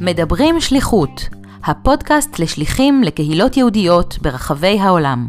[0.00, 1.10] מדברים שליחות,
[1.64, 5.28] הפודקאסט לשליחים לקהילות יהודיות ברחבי העולם.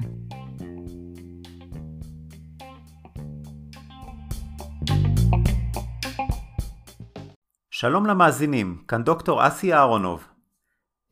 [7.72, 10.28] שלום למאזינים, כאן דוקטור אסי אהרונוב.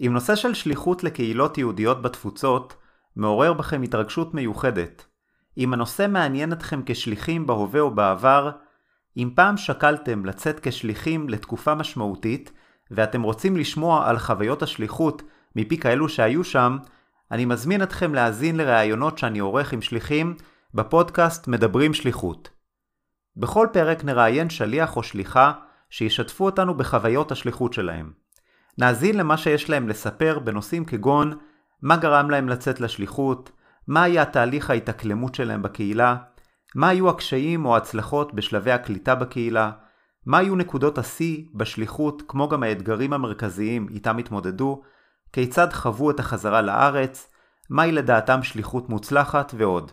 [0.01, 2.75] אם נושא של שליחות לקהילות יהודיות בתפוצות
[3.15, 5.05] מעורר בכם התרגשות מיוחדת,
[5.57, 8.51] אם הנושא מעניין אתכם כשליחים בהווה או בעבר,
[9.19, 12.51] אם פעם שקלתם לצאת כשליחים לתקופה משמעותית,
[12.91, 15.21] ואתם רוצים לשמוע על חוויות השליחות
[15.55, 16.77] מפי כאלו שהיו שם,
[17.31, 20.35] אני מזמין אתכם להאזין לראיונות שאני עורך עם שליחים
[20.73, 22.49] בפודקאסט מדברים שליחות.
[23.37, 25.53] בכל פרק נראיין שליח או שליחה
[25.89, 28.11] שישתפו אותנו בחוויות השליחות שלהם.
[28.77, 31.37] נאזין למה שיש להם לספר בנושאים כגון
[31.81, 33.51] מה גרם להם לצאת לשליחות,
[33.87, 36.15] מה היה תהליך ההתאקלמות שלהם בקהילה,
[36.75, 39.71] מה היו הקשיים או ההצלחות בשלבי הקליטה בקהילה,
[40.25, 44.81] מה היו נקודות השיא בשליחות כמו גם האתגרים המרכזיים איתם התמודדו,
[45.33, 47.31] כיצד חוו את החזרה לארץ,
[47.69, 49.91] מהי לדעתם שליחות מוצלחת ועוד.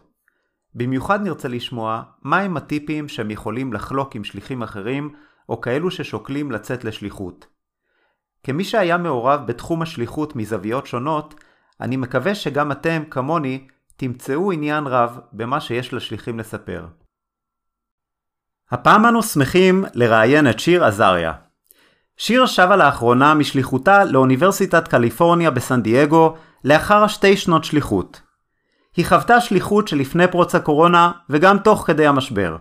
[0.74, 5.14] במיוחד נרצה לשמוע מהם הטיפים שהם יכולים לחלוק עם שליחים אחרים
[5.48, 7.46] או כאלו ששוקלים לצאת לשליחות.
[8.42, 11.34] כמי שהיה מעורב בתחום השליחות מזוויות שונות,
[11.80, 16.86] אני מקווה שגם אתם, כמוני, תמצאו עניין רב במה שיש לשליחים לספר.
[18.70, 21.32] הפעם אנו שמחים לראיין את שיר עזריה.
[22.16, 28.20] שיר שבה לאחרונה משליחותה לאוניברסיטת קליפורניה בסן דייגו לאחר שתי שנות שליחות.
[28.96, 32.56] היא חוותה שליחות שלפני פרוץ הקורונה וגם תוך כדי המשבר.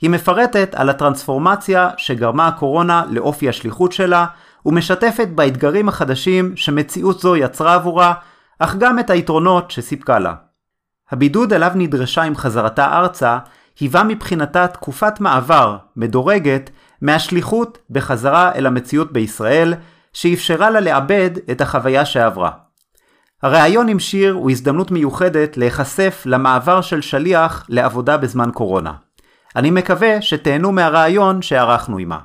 [0.00, 4.26] היא מפרטת על הטרנספורמציה שגרמה הקורונה לאופי השליחות שלה
[4.66, 8.14] ומשתפת באתגרים החדשים שמציאות זו יצרה עבורה,
[8.64, 10.34] אך גם את היתרונות שסיפקה לה.
[11.10, 13.38] הבידוד אליו נדרשה עם חזרתה ארצה
[13.80, 19.74] היווה מבחינתה תקופת מעבר מדורגת מהשליחות בחזרה אל המציאות בישראל,
[20.12, 22.50] שאפשרה לה לעבד את החוויה שעברה.
[23.42, 28.92] הריאיון עם שיר הוא הזדמנות מיוחדת להיחשף למעבר של שליח לעבודה בזמן קורונה.
[29.56, 32.18] אני מקווה שתהנו מהרעיון שערכנו עימה.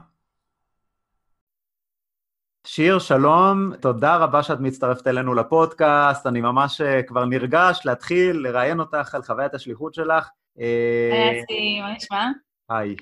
[2.67, 8.79] שיר, שלום, תודה רבה שאת מצטרפת אלינו לפודקאסט, אני ממש אה, כבר נרגש להתחיל לראיין
[8.79, 10.29] אותך על חוויית השליחות שלך.
[10.57, 12.25] היי אסי, מה נשמע?
[12.69, 12.95] היי.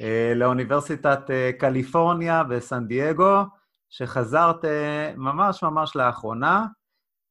[0.00, 3.42] אה, לאוניברסיטת אה, קליפורניה בסן דייגו,
[3.88, 4.64] שחזרת
[5.16, 6.66] ממש ממש לאחרונה.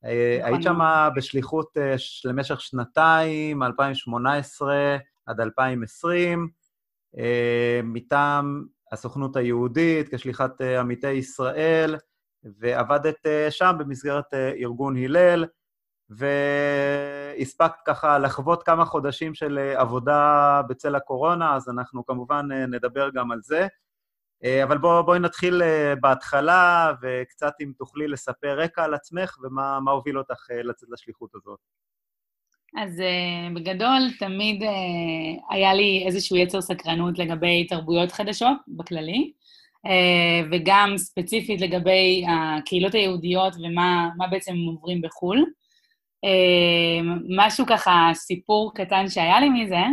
[0.03, 0.13] נכון.
[0.43, 0.79] היית שם
[1.15, 1.77] בשליחות
[2.25, 6.49] למשך שנתיים, 2018 עד 2020,
[7.83, 11.95] מטעם הסוכנות היהודית, כשליחת אה, עמיתי ישראל,
[12.43, 15.45] ועבדת אה, שם במסגרת אה, ארגון הלל,
[16.09, 23.39] והספקת ככה לחוות כמה חודשים של עבודה בצל הקורונה, אז אנחנו כמובן נדבר גם על
[23.41, 23.67] זה.
[24.63, 25.61] אבל בואי בוא נתחיל
[26.01, 31.59] בהתחלה, וקצת אם תוכלי לספר רקע על עצמך ומה הוביל אותך לצאת לשליחות הזאת.
[32.77, 34.67] אז uh, בגדול, תמיד uh,
[35.49, 39.31] היה לי איזשהו יצר סקרנות לגבי תרבויות חדשות בכללי,
[39.87, 45.45] uh, וגם ספציפית לגבי הקהילות היהודיות ומה בעצם הם עוברים בחו"ל.
[47.29, 49.83] משהו ככה, סיפור קטן שהיה לי מזה,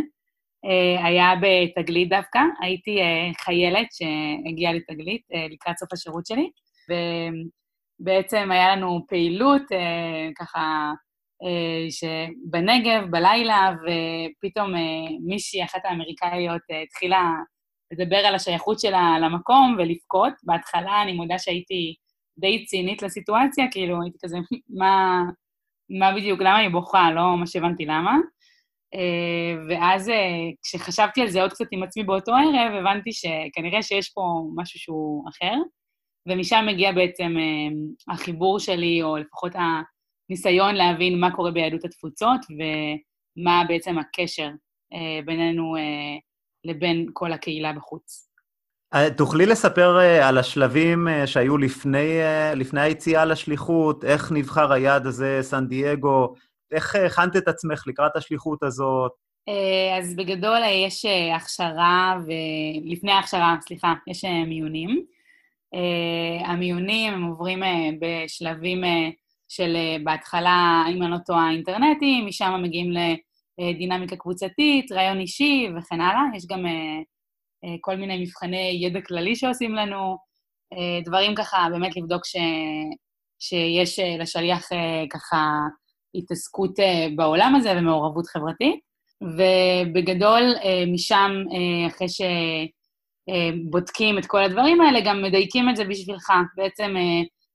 [1.03, 2.39] היה בתגלית דווקא.
[2.61, 2.99] הייתי
[3.39, 6.49] חיילת שהגיעה לתגלית לקראת סוף השירות שלי,
[8.01, 9.61] ובעצם היה לנו פעילות,
[10.39, 10.91] ככה, אה,
[11.89, 17.31] שבנגב, בלילה, ופתאום אה, מישהי, אחת האמריקאיות, אה, התחילה
[17.93, 20.33] לדבר על השייכות שלה למקום ולבכות.
[20.43, 21.95] בהתחלה אני מודה שהייתי
[22.39, 24.37] די צינית לסיטואציה, כאילו הייתי כזה,
[24.69, 25.23] מה,
[25.99, 27.11] מה בדיוק, למה היא בוכה?
[27.11, 28.17] לא ממש הבנתי למה.
[29.69, 30.11] ואז
[30.63, 34.21] כשחשבתי על זה עוד קצת עם עצמי באותו ערב, הבנתי שכנראה שיש פה
[34.55, 35.55] משהו שהוא אחר,
[36.27, 37.35] ומשם מגיע בעצם
[38.07, 39.55] החיבור שלי, או לפחות
[40.29, 44.49] ניסיון להבין מה קורה ביהדות התפוצות ומה בעצם הקשר
[44.93, 45.81] אה, בינינו אה,
[46.63, 48.29] לבין כל הקהילה בחוץ.
[48.93, 52.19] אה, תוכלי לספר על השלבים שהיו לפני,
[52.55, 56.33] לפני היציאה לשליחות, איך נבחר היעד הזה, סן דייגו,
[56.71, 59.11] איך הכנת את עצמך לקראת השליחות הזאת?
[59.97, 61.05] אז בגדול יש
[61.35, 65.05] הכשרה, ולפני ההכשרה, סליחה, יש מיונים.
[66.45, 67.63] המיונים הם עוברים
[67.99, 68.83] בשלבים
[69.49, 72.93] של אה, בהתחלה, אם אני לא טועה, אינטרנטי, משם מגיעים
[73.57, 76.21] לדינמיקה קבוצתית, רעיון אישי וכן הלאה.
[76.35, 76.99] יש גם אה,
[77.63, 80.29] אה, כל מיני מבחני ידע כללי שעושים לנו,
[81.05, 82.35] דברים ככה, באמת לבדוק ש...
[83.39, 84.69] שיש לשליח
[85.09, 85.59] ככה
[86.15, 86.71] התעסקות
[87.15, 88.79] בעולם הזה ומעורבות חברתית.
[89.21, 90.41] ובגדול,
[90.93, 91.31] משם,
[91.87, 92.07] אחרי
[93.69, 96.31] בודקים את כל הדברים האלה, גם מדייקים את זה בשבילך.
[96.55, 96.95] בעצם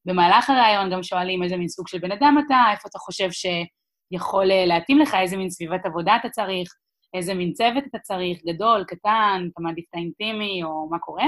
[0.06, 4.44] במהלך הראיון גם שואלים איזה מין סוג של בן אדם אתה, איפה אתה חושב שיכול
[4.44, 6.74] להתאים לך, איזה מין סביבת עבודה אתה צריך,
[7.14, 11.26] איזה מין צוות אתה צריך, גדול, קטן, אתה מעדיף את האינטימי, או מה קורה.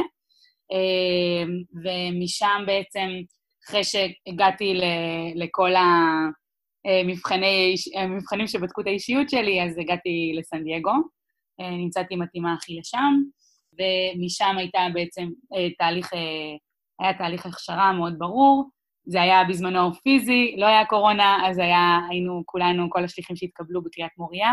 [1.85, 3.09] ומשם בעצם,
[3.67, 4.81] אחרי שהגעתי
[5.35, 5.71] לכל
[7.95, 10.93] המבחנים שבדקו את האישיות שלי, אז הגעתי לסן דייגו,
[11.59, 13.15] נמצאתי מתאימה הכי לשם,
[13.73, 15.29] ומשם הייתה בעצם
[15.79, 16.11] תהליך
[17.01, 18.71] היה תהליך הכשרה מאוד ברור.
[19.09, 24.13] זה היה בזמנו פיזי, לא היה קורונה, אז היה, היינו כולנו, כל השליחים שהתקבלו בקריית
[24.19, 24.53] מוריה.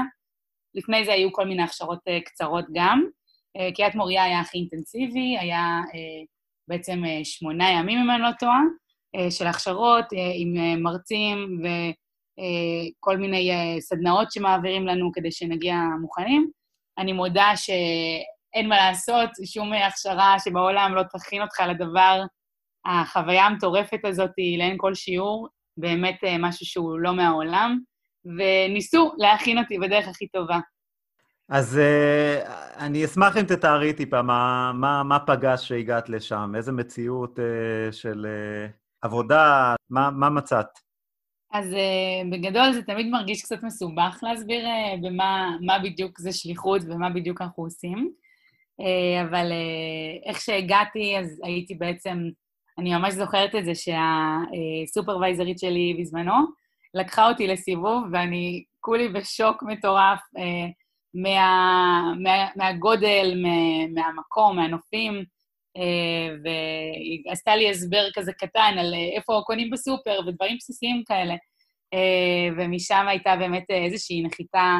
[0.75, 3.03] לפני זה היו כל מיני הכשרות uh, קצרות גם.
[3.57, 6.25] Uh, קריית מוריה היה הכי אינטנסיבי, היה uh,
[6.67, 8.61] בעצם שמונה ימים, אם אני לא טועה,
[9.29, 10.05] של הכשרות
[10.35, 16.49] עם מרצים וכל מיני סדנאות שמעבירים לנו כדי שנגיע מוכנים.
[16.97, 17.69] אני מודה ש...
[18.53, 22.21] אין מה לעשות, שום הכשרה שבעולם לא תכין אותך לדבר,
[22.85, 25.47] החוויה המטורפת הזאת היא לאין כל שיעור,
[25.77, 27.79] באמת אה, משהו שהוא לא מהעולם,
[28.25, 30.59] וניסו להכין אותי בדרך הכי טובה.
[31.49, 37.39] אז uh, אני אשמח אם תתארי טיפה מה, מה, מה פגש שהגעת לשם, איזה מציאות
[37.39, 38.71] uh, של uh,
[39.01, 40.65] עבודה, מה, מה מצאת?
[41.53, 47.09] אז uh, בגדול זה תמיד מרגיש קצת מסובך להסביר uh, במה בדיוק זה שליחות ומה
[47.09, 48.13] בדיוק אנחנו עושים.
[48.81, 52.17] אה, אבל אה, איך שהגעתי, אז הייתי בעצם,
[52.79, 56.33] אני ממש זוכרת את זה שהסופרוויזרית שלי בזמנו
[56.93, 60.67] לקחה אותי לסיבוב, ואני כולי בשוק מטורף אה,
[61.13, 65.23] מה, מה, מהגודל, מה, מהמקום, מהנופים,
[66.43, 71.35] והיא עשתה לי הסבר כזה קטן על איפה קונים בסופר ודברים בסיסיים כאלה.
[72.57, 74.79] ומשם הייתה באמת איזושהי נחיתה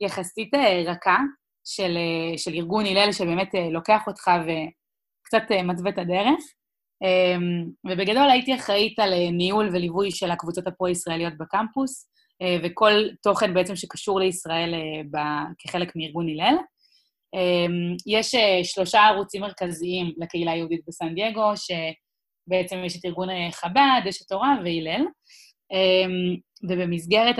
[0.00, 0.54] יחסית
[0.86, 1.18] רכה,
[1.68, 6.40] של, אה, של ארגון הלל, שבאמת אה, לוקח אותך וקצת אה, מתווה את הדרך.
[7.02, 12.08] אמ, ובגדול הייתי אחראית על ניהול וליווי של הקבוצות הפרו-ישראליות בקמפוס,
[12.62, 12.92] וכל
[13.22, 14.74] תוכן בעצם שקשור לישראל
[15.58, 16.54] כחלק מארגון הלל.
[17.34, 24.22] אמ, יש שלושה ערוצים מרכזיים לקהילה היהודית בסן דייגו, שבעצם יש את ארגון חב"ד, יש
[24.22, 25.04] את תורה והלל.
[25.72, 26.36] אמ,
[26.68, 27.36] ובמסגרת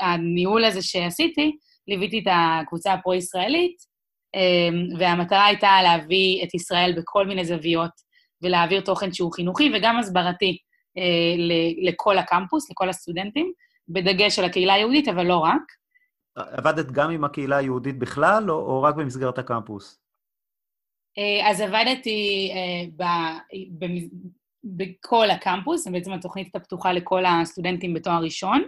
[0.00, 1.52] הניהול הזה שעשיתי,
[1.88, 3.76] ליוויתי את הקבוצה הפרו-ישראלית,
[4.34, 7.90] אמ, והמטרה הייתה להביא את ישראל בכל מיני זוויות
[8.42, 10.58] ולהעביר תוכן שהוא חינוכי וגם הסברתי
[10.98, 11.34] אה,
[11.88, 13.52] לכל הקמפוס, לכל הסטודנטים,
[13.88, 15.62] בדגש על הקהילה היהודית, אבל לא רק.
[16.36, 20.00] עבדת גם עם הקהילה היהודית בכלל, או, או רק במסגרת הקמפוס?
[21.18, 23.02] אה, אז עבדתי אה, ב,
[23.78, 23.86] ב,
[24.64, 28.62] בכל הקמפוס, בעצם התוכנית הייתה פתוחה לכל הסטודנטים בתואר ראשון,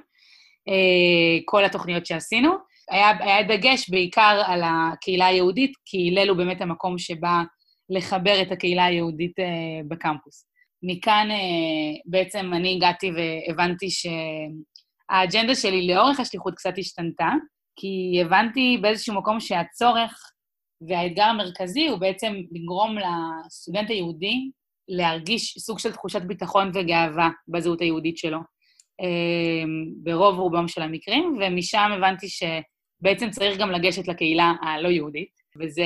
[1.45, 2.51] כל התוכניות שעשינו.
[2.91, 7.43] היה, היה דגש בעיקר על הקהילה היהודית, כי הלל הוא באמת המקום שבא
[7.91, 10.47] לחבר את הקהילה היהודית אה, בקמפוס.
[10.83, 17.29] מכאן אה, בעצם אני הגעתי והבנתי שהאג'נדה שלי לאורך השליחות קצת השתנתה,
[17.77, 20.31] כי הבנתי באיזשהו מקום שהצורך
[20.89, 24.51] והאתגר המרכזי הוא בעצם לגרום לסטודנט היהודי
[24.89, 28.39] להרגיש סוג של תחושת ביטחון וגאווה בזהות היהודית שלו,
[29.01, 29.65] אה,
[30.03, 32.43] ברוב רובם של המקרים, ומשם הבנתי ש...
[33.05, 35.29] בעצם צריך גם לגשת לקהילה הלא-יהודית,
[35.59, 35.85] וזה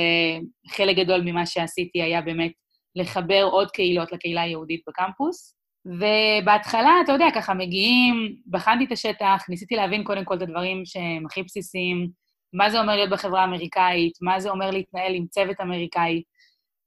[0.67, 2.51] חלק גדול ממה שעשיתי היה באמת
[2.95, 5.55] לחבר עוד קהילות לקהילה היהודית בקמפוס.
[5.85, 11.25] ובהתחלה, אתה יודע, ככה מגיעים, בחנתי את השטח, ניסיתי להבין קודם כל את הדברים שהם
[11.25, 12.09] הכי בסיסיים,
[12.53, 16.23] מה זה אומר להיות בחברה האמריקאית, מה זה אומר להתנהל עם צוות אמריקאי,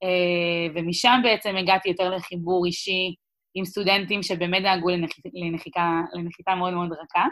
[0.03, 3.15] אה, ומשם בעצם הגעתי יותר לחיבור אישי
[3.55, 4.89] עם סטודנטים שבאמת דאגו
[5.35, 7.27] לנחיתה, לנחיתה מאוד מאוד רכה.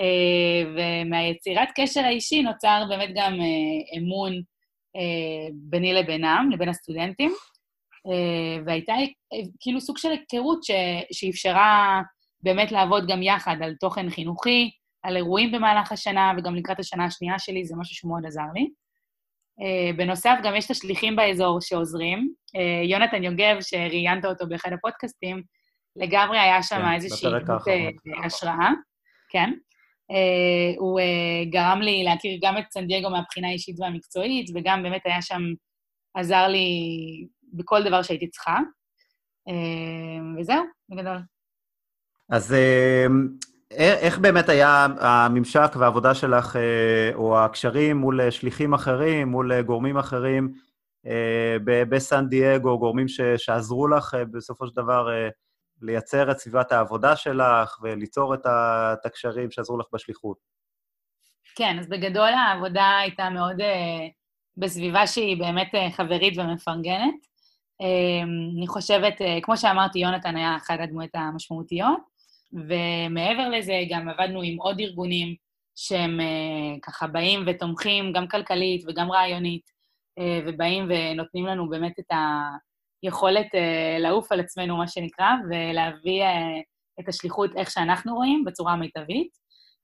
[0.00, 4.32] אה, ומהיצירת קשר האישי נוצר באמת גם אה, אמון
[4.96, 7.32] אה, ביני לבינם, לבין הסטודנטים,
[8.66, 8.92] והייתה
[9.60, 10.60] כאילו סוג של היכרות
[11.12, 12.02] שאפשרה
[12.42, 14.70] באמת לעבוד גם יחד על תוכן חינוכי,
[15.02, 18.68] על אירועים במהלך השנה, וגם לקראת השנה השנייה שלי, זה משהו שמאוד עזר לי.
[19.96, 22.32] בנוסף, גם יש את השליחים באזור שעוזרים.
[22.84, 25.42] יונתן יוגב, שראיינת אותו באחד הפודקאסטים,
[25.96, 27.30] לגמרי היה שם כן, איזושהי
[28.24, 28.70] השראה.
[29.28, 29.52] כן.
[30.12, 35.00] Uh, הוא uh, גרם לי להכיר גם את סן דייגו מהבחינה האישית והמקצועית, וגם באמת
[35.04, 35.42] היה שם,
[36.14, 36.68] עזר לי
[37.52, 38.58] בכל דבר שהייתי צריכה.
[39.48, 41.18] Uh, וזהו, בגדול.
[42.30, 42.54] אז
[43.70, 46.56] איך באמת היה הממשק והעבודה שלך,
[47.14, 50.52] או הקשרים מול שליחים אחרים, מול גורמים אחרים
[51.88, 55.08] בסן דייגו, גורמים ש, שעזרו לך בסופו של דבר
[55.82, 60.38] לייצר את סביבת העבודה שלך וליצור את הקשרים שעזרו לך בשליחות.
[61.54, 64.08] כן, אז בגדול העבודה הייתה מאוד, אה,
[64.56, 67.14] בסביבה שהיא באמת חברית ומפרגנת.
[68.58, 71.98] אני חושבת, כמו שאמרתי, יונתן היה אחת הדמויות המשמעותיות,
[72.52, 75.34] ומעבר לזה גם עבדנו עם עוד ארגונים
[75.76, 76.20] שהם
[76.82, 79.70] ככה באים ותומכים גם כלכלית וגם רעיונית,
[80.46, 82.10] ובאים ונותנים לנו באמת את
[83.02, 83.46] היכולת
[83.98, 86.22] לעוף על עצמנו, מה שנקרא, ולהביא
[87.00, 89.28] את השליחות איך שאנחנו רואים, בצורה המיטבית.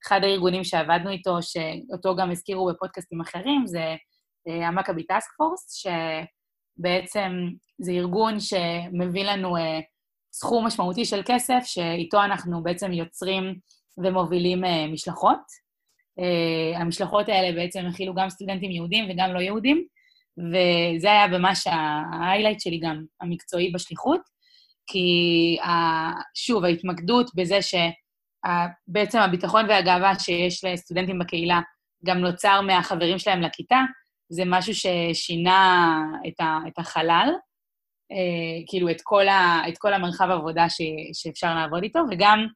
[0.07, 3.95] אחד הארגונים שעבדנו איתו, שאותו גם הזכירו בפודקאסטים אחרים, זה
[4.47, 7.33] המכבי טאסק פורס, שבעצם
[7.79, 9.57] זה ארגון שמביא לנו
[10.33, 13.55] סכום משמעותי של כסף, שאיתו אנחנו בעצם יוצרים
[13.99, 15.41] ומובילים משלחות.
[16.77, 19.85] המשלחות האלה בעצם הכילו גם סטודנטים יהודים וגם לא יהודים,
[20.39, 24.21] וזה היה ממש ההיילייט שלי גם, המקצועי בשליחות,
[24.87, 25.57] כי
[26.35, 31.61] שוב, ההתמקדות בזה שבעצם הביטחון והגאווה שיש לסטודנטים בקהילה
[32.05, 33.81] גם נוצר מהחברים שלהם לכיתה,
[34.29, 37.29] זה משהו ששינה את, ה, את החלל,
[38.13, 40.81] אה, כאילו את כל, ה, את כל המרחב העבודה ש,
[41.13, 42.47] שאפשר לעבוד איתו, וגם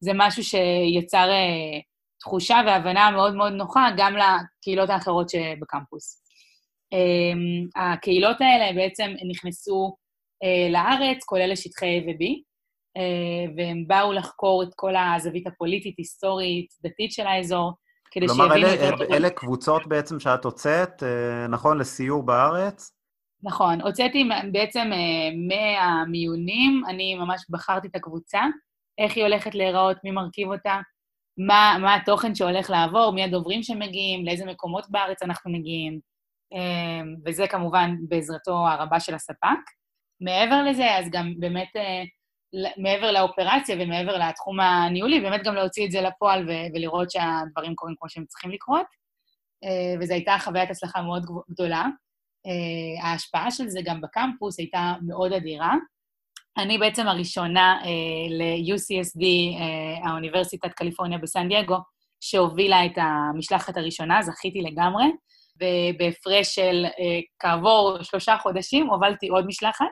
[0.00, 1.80] זה משהו שיצר אה,
[2.20, 6.25] תחושה והבנה מאוד מאוד נוחה גם לקהילות האחרות שבקמפוס.
[6.92, 9.96] אה, הקהילות האלה בעצם נכנסו
[10.42, 12.24] אה, לארץ, כולל לשטחי A ו-B,
[12.96, 17.72] אה, והם באו לחקור את כל הזווית הפוליטית, היסטורית, דתית של האזור,
[18.10, 18.48] כדי שיבינו...
[18.48, 22.92] כלומר, אלה, אלה, אלה קבוצות בעצם שאת הוצאת, אה, נכון, לסיור בארץ?
[23.42, 24.90] נכון, הוצאתי בעצם
[25.48, 28.40] מהמיונים, אני ממש בחרתי את הקבוצה,
[28.98, 30.80] איך היא הולכת להיראות, מי מרכיב אותה,
[31.46, 36.00] מה, מה התוכן שהולך לעבור, מי הדוברים שמגיעים, לאיזה מקומות בארץ אנחנו מגיעים,
[37.26, 39.58] וזה כמובן בעזרתו הרבה של הספק.
[40.20, 41.68] מעבר לזה, אז גם באמת,
[42.76, 48.08] מעבר לאופרציה ומעבר לתחום הניהולי, באמת גם להוציא את זה לפועל ולראות שהדברים קורים כמו
[48.08, 48.86] שהם צריכים לקרות.
[50.00, 51.86] וזו הייתה חוויית הצלחה מאוד גדולה.
[53.02, 55.74] ההשפעה של זה גם בקמפוס הייתה מאוד אדירה.
[56.58, 57.80] אני בעצם הראשונה
[58.30, 59.24] ל-UCSD,
[60.04, 61.76] האוניברסיטת קליפורניה בסן דייגו,
[62.20, 65.04] שהובילה את המשלחת הראשונה, זכיתי לגמרי,
[65.60, 66.84] ובהפרש של
[67.38, 69.86] כעבור שלושה חודשים הובלתי עוד משלחת,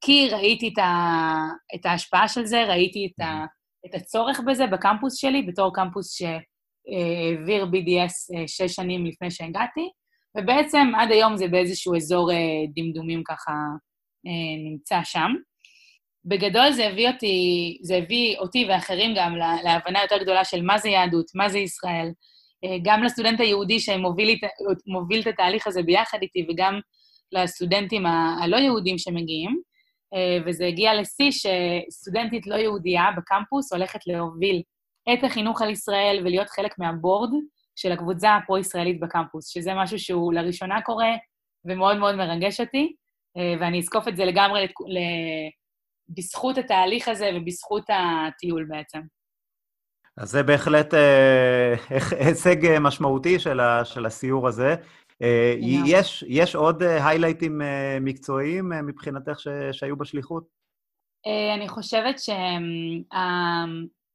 [0.00, 1.34] כי ראיתי את, ה,
[1.74, 3.44] את ההשפעה של זה, ראיתי את, ה,
[3.86, 9.90] את הצורך בזה בקמפוס שלי, בתור קמפוס שהעביר BDS אה, שש שנים לפני שהגעתי,
[10.38, 12.36] ובעצם עד היום זה באיזשהו אזור אה,
[12.74, 13.52] דמדומים ככה
[14.26, 15.30] אה, נמצא שם.
[16.24, 20.88] בגדול זה הביא אותי, זה הביא אותי ואחרים גם להבנה יותר גדולה של מה זה
[20.88, 22.10] יהדות, מה זה ישראל,
[22.82, 26.80] גם לסטודנט היהודי שמוביל את התהליך הזה ביחד איתי, וגם
[27.32, 29.60] לסטודנטים הלא יהודים שמגיעים.
[30.14, 34.62] אה, וזה הגיע לשיא שסטודנטית לא יהודייה בקמפוס הולכת להוביל
[35.12, 37.30] את החינוך על ישראל ולהיות חלק מהבורד
[37.76, 41.10] של הקבוצה הפרו-ישראלית בקמפוס, שזה משהו שהוא לראשונה קורה
[41.64, 42.92] ומאוד מאוד מרגש אותי,
[43.36, 44.66] אה, ואני אזקוף את זה לגמרי.
[46.16, 49.00] בזכות התהליך הזה ובזכות הטיול בעצם.
[50.20, 51.74] אז זה בהחלט אה,
[52.26, 54.74] הישג משמעותי של, ה, של הסיור הזה.
[55.22, 55.54] אה,
[55.86, 60.60] יש, יש עוד היילייטים אה, אה, מקצועיים מבחינתך ש, שהיו בשליחות?
[61.54, 62.16] אני חושבת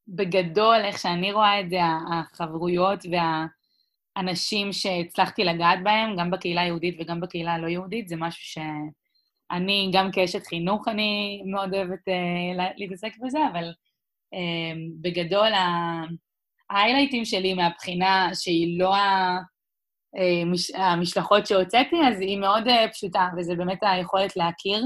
[0.08, 1.80] שבגדול, איך שאני רואה את זה,
[2.12, 3.00] החברויות
[4.16, 8.62] והאנשים שהצלחתי לגעת בהם, גם בקהילה היהודית וגם בקהילה הלא-יהודית, זה משהו
[9.52, 12.08] שאני, גם כאשת חינוך, אני מאוד אוהבת
[12.78, 13.72] להתעסק בזה, אבל
[15.02, 15.52] בגדול,
[16.70, 19.38] ההיילייטים שלי מהבחינה שהיא לא ה...
[20.76, 24.84] המשלחות שהוצאתי, אז היא מאוד אה, פשוטה, וזה באמת היכולת להכיר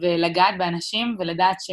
[0.00, 1.70] ולגעת באנשים ולדעת ש...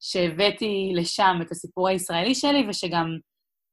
[0.00, 3.06] שהבאתי לשם את הסיפור הישראלי שלי ושגם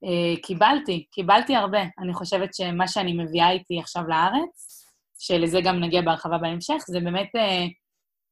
[0.03, 1.81] אה, קיבלתי, קיבלתי הרבה.
[1.99, 4.85] אני חושבת שמה שאני מביאה איתי עכשיו לארץ,
[5.19, 7.65] שלזה גם נגיע בהרחבה בהמשך, זה באמת אה,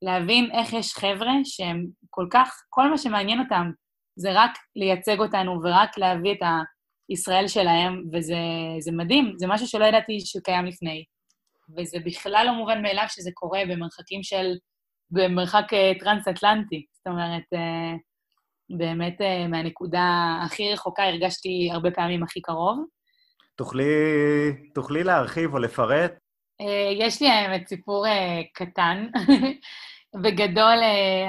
[0.01, 3.71] להבין איך יש חבר'ה שהם כל כך, כל מה שמעניין אותם
[4.17, 6.61] זה רק לייצג אותנו ורק להביא את ה...
[7.09, 11.03] ישראל שלהם, וזה מדהים, זה משהו שלא ידעתי שקיים לפני.
[11.77, 14.55] וזה בכלל לא מובן מאליו שזה קורה במרחקים של,
[15.11, 16.85] במרחק אה, טרנס-אטלנטי.
[16.91, 17.93] זאת אומרת, אה,
[18.77, 22.85] באמת אה, מהנקודה הכי רחוקה הרגשתי הרבה פעמים הכי קרוב.
[23.55, 23.83] תוכלי,
[24.73, 26.11] תוכלי להרחיב או לפרט?
[26.99, 28.05] יש לי האמת סיפור
[28.53, 29.07] קטן.
[30.23, 30.77] בגדול,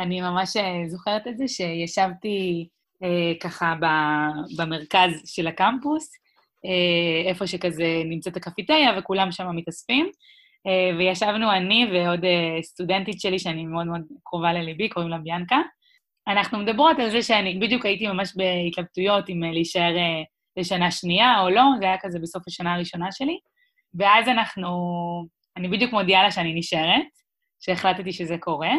[0.02, 2.68] אני ממש זוכרת את זה, שישבתי
[3.40, 3.74] ככה
[4.56, 6.12] במרכז של הקמפוס,
[6.64, 10.10] אה, איפה שכזה נמצאת הקפיטריה וכולם שם מתאספים.
[10.66, 12.20] אה, וישבנו אני ועוד
[12.62, 15.58] סטודנטית שלי, שאני מאוד מאוד קרובה לליבי, קוראים לה ביאנקה.
[16.28, 19.94] אנחנו מדברות על זה שאני בדיוק הייתי ממש בהתלבטויות אם להישאר
[20.56, 23.38] לשנה שנייה או לא, זה היה כזה בסוף השנה הראשונה שלי.
[23.94, 24.68] ואז אנחנו,
[25.56, 27.06] אני בדיוק מודיעה לה שאני נשארת,
[27.60, 28.72] שהחלטתי שזה קורה,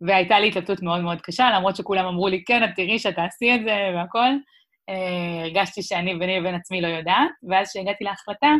[0.00, 3.54] והייתה לי התלבטות מאוד מאוד קשה, למרות שכולם אמרו לי, כן, את תראי שאת תעשי
[3.54, 4.38] את זה והכול.
[4.88, 8.54] אה, הרגשתי שאני ביני לבין עצמי לא יודעת, ואז כשהגעתי להחלטה,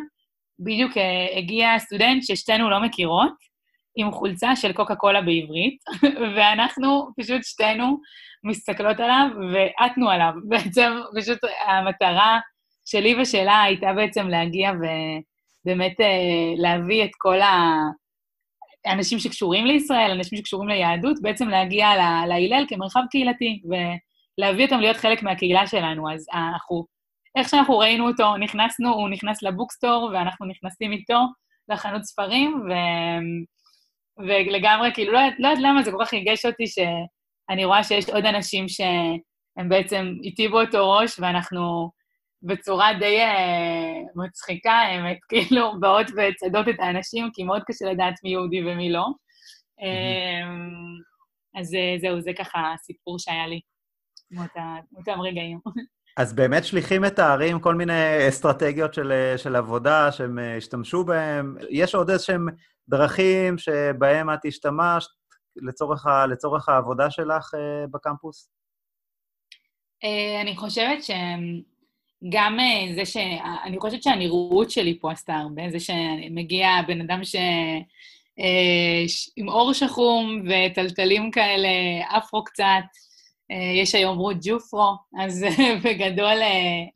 [0.59, 3.51] בדיוק אה, הגיע סטודנט ששתינו לא מכירות,
[3.97, 5.79] עם חולצה של קוקה קולה בעברית,
[6.37, 7.99] ואנחנו פשוט שתינו
[8.45, 10.33] מסתכלות עליו ועטנו עליו.
[10.49, 12.41] בעצם פשוט המטרה
[12.85, 17.41] שלי ושלה הייתה בעצם להגיע ובאמת אה, להביא את כל
[18.85, 21.89] האנשים שקשורים לישראל, אנשים שקשורים ליהדות, בעצם להגיע
[22.29, 23.63] להלל כמרחב קהילתי,
[24.39, 26.13] ולהביא אותם להיות חלק מהקהילה שלנו.
[26.13, 26.87] אז אנחנו,
[27.37, 31.19] איך שאנחנו ראינו אותו, נכנסנו, הוא נכנס לבוקסטור, ואנחנו נכנסים איתו
[31.69, 32.73] לחנות ספרים, ו...
[34.19, 38.25] ולגמרי, כאילו, לא, לא יודעת למה זה כל כך ריגש אותי שאני רואה שיש עוד
[38.25, 41.91] אנשים שהם בעצם איתי באותו ראש, ואנחנו
[42.43, 48.31] בצורה די uh, מצחיקה, האמת, כאילו, באות וצדות את האנשים, כי מאוד קשה לדעת מי
[48.31, 49.07] יהודי ומי לא.
[49.81, 51.61] Mm-hmm.
[51.61, 53.61] אז אה, זהו, זה ככה הסיפור שהיה לי
[54.31, 55.59] מאותם רגעים.
[56.21, 61.55] אז באמת שליחים מתארים כל מיני אסטרטגיות של, של עבודה שהם השתמשו בהן.
[61.71, 62.47] יש עוד איזשהם
[62.89, 65.11] דרכים שבהם את השתמשת
[65.57, 68.51] לצורך, ה, לצורך העבודה שלך uh, בקמפוס?
[70.05, 71.61] Uh, אני חושבת שגם
[72.25, 73.17] uh, זה ש...
[73.65, 77.37] אני חושבת שהנראות שלי פה עשתה הרבה, זה שמגיע בן אדם ש...
[77.37, 81.69] uh, עם אור שחום וטלטלים כאלה,
[82.19, 82.65] אפרו קצת,
[83.83, 85.47] יש שיאמרו ג'ופרו, אז
[85.85, 86.37] בגדול...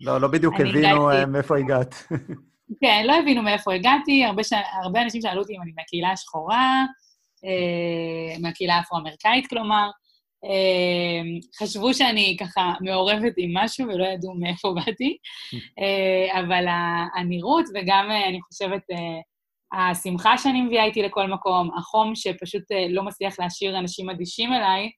[0.01, 1.95] לא, לא בדיוק הבינו מאיפה הגעת.
[2.81, 4.53] כן, לא הבינו מאיפה הגעתי, הרבה, ש...
[4.83, 6.85] הרבה אנשים שאלו אותי אם אני מהקהילה השחורה,
[7.45, 9.91] אה, מהקהילה האפרו-אמריקאית, כלומר, אה,
[11.59, 15.17] חשבו שאני ככה מעורבת עם משהו ולא ידעו מאיפה באתי,
[15.81, 16.65] אה, אבל
[17.17, 23.03] הנראות, וגם, אה, אני חושבת, אה, השמחה שאני מביאה איתי לכל מקום, החום שפשוט לא
[23.03, 24.91] מצליח להשאיר אנשים אדישים אליי,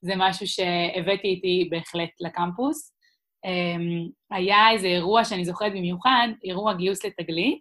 [0.00, 2.92] זה משהו שהבאתי איתי בהחלט לקמפוס.
[3.44, 7.60] אמ, היה איזה אירוע שאני זוכרת במיוחד, אירוע גיוס לתגלית,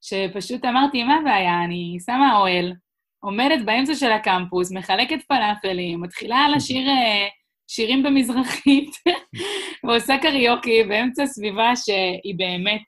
[0.00, 1.64] שפשוט אמרתי, מה הבעיה?
[1.64, 2.72] אני שמה אוהל,
[3.20, 7.28] עומדת באמצע של הקמפוס, מחלקת פלאפלים, מתחילה לשיר אה,
[7.68, 8.90] שירים במזרחית,
[9.84, 12.82] ועושה קריוקי באמצע סביבה שהיא באמת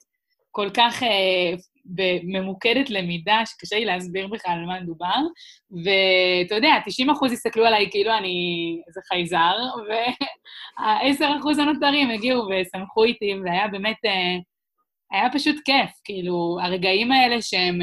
[0.51, 1.55] כל כך אה,
[2.23, 5.17] ממוקדת למידה, שקשה לי להסביר בכלל על מה מדובר.
[5.85, 9.57] ואתה יודע, 90 אחוז הסתכלו עליי כאילו אני איזה חייזר,
[9.89, 14.37] וה-10 אחוז הנותרים הגיעו ושמחו איתי, והיה באמת, אה,
[15.13, 15.91] היה פשוט כיף.
[16.05, 17.79] כאילו, הרגעים האלה שהם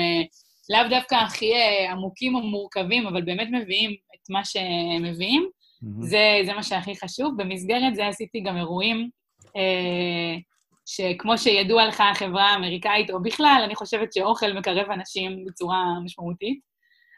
[0.69, 5.87] לאו דווקא הכי אה, עמוקים או מורכבים, אבל באמת מביאים את מה שהם מביאים, mm-hmm.
[6.01, 7.33] זה, זה מה שהכי חשוב.
[7.37, 9.09] במסגרת זה עשיתי גם אירועים,
[9.55, 10.37] אה,
[10.85, 16.59] שכמו שידוע לך החברה האמריקאית, או בכלל, אני חושבת שאוכל מקרב אנשים בצורה משמעותית.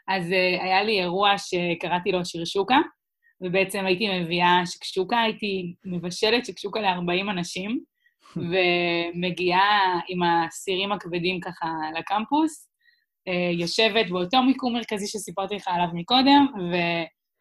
[0.08, 2.78] אז uh, היה לי אירוע שקראתי לו שרשוקה,
[3.40, 7.80] ובעצם הייתי מביאה שקשוקה, הייתי מבשלת שקשוקה ל-40 אנשים,
[8.50, 11.66] ומגיעה עם הסירים הכבדים ככה
[11.98, 12.69] לקמפוס,
[13.52, 16.46] יושבת באותו מיקום מרכזי שסיפרתי לך עליו מקודם,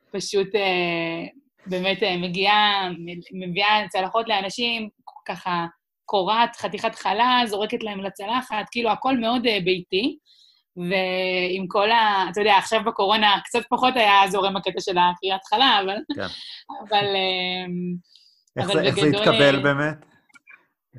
[0.10, 1.30] ופשוט uh,
[1.66, 2.90] באמת uh, מגיעה,
[3.34, 4.90] מביאה צלחות לאנשים,
[5.28, 5.66] ככה
[6.06, 10.18] קורעת חתיכת חלה, זורקת להם לצלחת, כאילו הכל מאוד ביתי.
[10.78, 12.26] ועם כל ה...
[12.32, 15.96] אתה יודע, עכשיו בקורונה קצת פחות היה זורם הקטע של הקריאת חלה, אבל...
[16.16, 16.22] כן.
[16.88, 17.06] אבל...
[18.58, 20.06] איך, אבל זה, איך זה התקבל אה, באמת?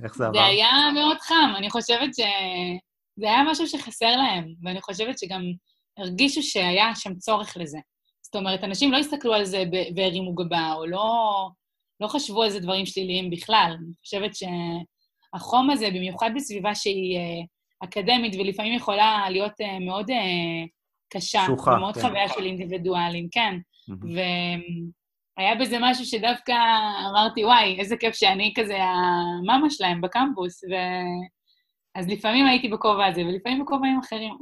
[0.04, 0.38] איך זה עבר?
[0.38, 2.20] זה היה מאוד חם, אני חושבת ש...
[3.20, 5.42] זה היה משהו שחסר להם, ואני חושבת שגם
[5.98, 7.78] הרגישו שהיה שם צורך לזה.
[8.22, 9.64] זאת אומרת, אנשים לא הסתכלו על זה
[9.96, 11.04] והרימו גבה, או לא,
[12.00, 13.76] לא חשבו על זה דברים שליליים בכלל.
[13.78, 14.42] אני חושבת ש...
[15.34, 17.42] החום הזה, במיוחד בסביבה שהיא אה,
[17.84, 20.66] אקדמית ולפעמים יכולה להיות אה, מאוד אה,
[21.12, 22.00] קשה, שוחה, ומאוד כן.
[22.00, 23.54] חוויה של אינדיבידואלים, כן.
[23.90, 24.06] Mm-hmm.
[25.38, 26.52] והיה בזה משהו שדווקא
[27.10, 30.74] אמרתי, וואי, איזה כיף שאני כזה המאמה שלהם בקמפוס, ו...
[31.94, 34.34] אז לפעמים הייתי בכובע הזה, ולפעמים בכובעים אחרים.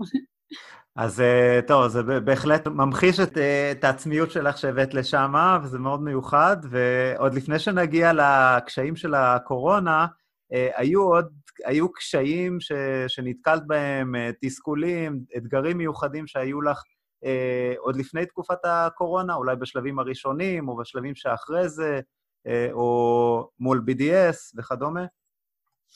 [0.97, 1.23] אז
[1.67, 3.39] טוב, זה בהחלט ממחיש את,
[3.73, 5.33] את העצמיות שלך שהבאת לשם,
[5.63, 6.57] וזה מאוד מיוחד.
[6.71, 10.07] ועוד לפני שנגיע לקשיים של הקורונה,
[10.53, 11.29] אה, היו עוד,
[11.65, 12.73] היו קשיים ש,
[13.09, 16.83] שנתקלת בהם, אה, תסכולים, אתגרים מיוחדים שהיו לך
[17.25, 22.01] אה, עוד לפני תקופת הקורונה, אולי בשלבים הראשונים או בשלבים שאחרי זה,
[22.47, 25.05] אה, או מול BDS וכדומה?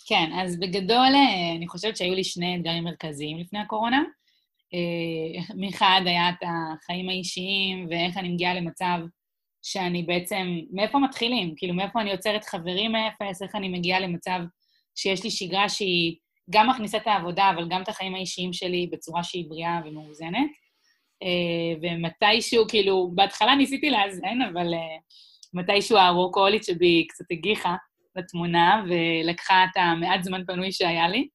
[0.07, 4.03] כן, אז בגדול אה, אני חושבת שהיו לי שני אתגרים מרכזיים לפני הקורונה.
[5.57, 8.99] מחד היה את החיים האישיים ואיך אני מגיעה למצב
[9.63, 11.55] שאני בעצם, מאיפה מתחילים?
[11.57, 14.41] כאילו, מאיפה אני יוצרת חברים מאפס, איך אני מגיעה למצב
[14.95, 16.17] שיש לי שגרה שהיא
[16.51, 20.51] גם מכניסה את העבודה, אבל גם את החיים האישיים שלי בצורה שהיא בריאה ומאוזנת.
[21.23, 24.97] אה, ומתישהו, כאילו, בהתחלה ניסיתי לאזן, אבל אה,
[25.55, 27.75] מתישהו הרוקולית שבי קצת הגיחה
[28.17, 31.29] לתמונה, ולקחה את המעט זמן פנוי שהיה לי.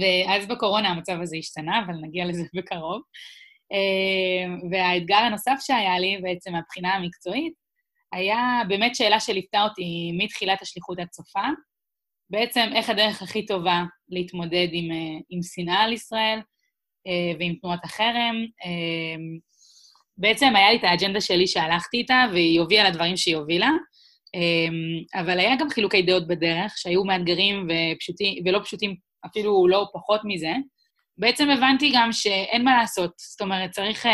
[0.00, 3.02] ואז בקורונה המצב הזה השתנה, אבל נגיע לזה בקרוב.
[3.72, 7.52] אה, והאתגר הנוסף שהיה לי, בעצם מהבחינה המקצועית,
[8.12, 11.48] היה באמת שאלה שליוותה אותי מתחילת השליחות עד סופה.
[12.30, 14.84] בעצם, איך הדרך הכי טובה להתמודד עם,
[15.30, 16.40] עם שנאה על ישראל,
[17.06, 18.36] אה, ועם תנועת החרם.
[18.64, 19.16] אה,
[20.16, 23.76] בעצם היה לי את האג'נדה שלי שהלכתי איתה, והיא הובילה לדברים שהיא הובילה, אה,
[25.14, 30.52] אבל היה גם חילוקי דעות בדרך, שהיו מאתגרים ופשוטים, ולא פשוטים אפילו לא פחות מזה.
[31.18, 34.06] בעצם הבנתי גם שאין מה לעשות, זאת אומרת, צריך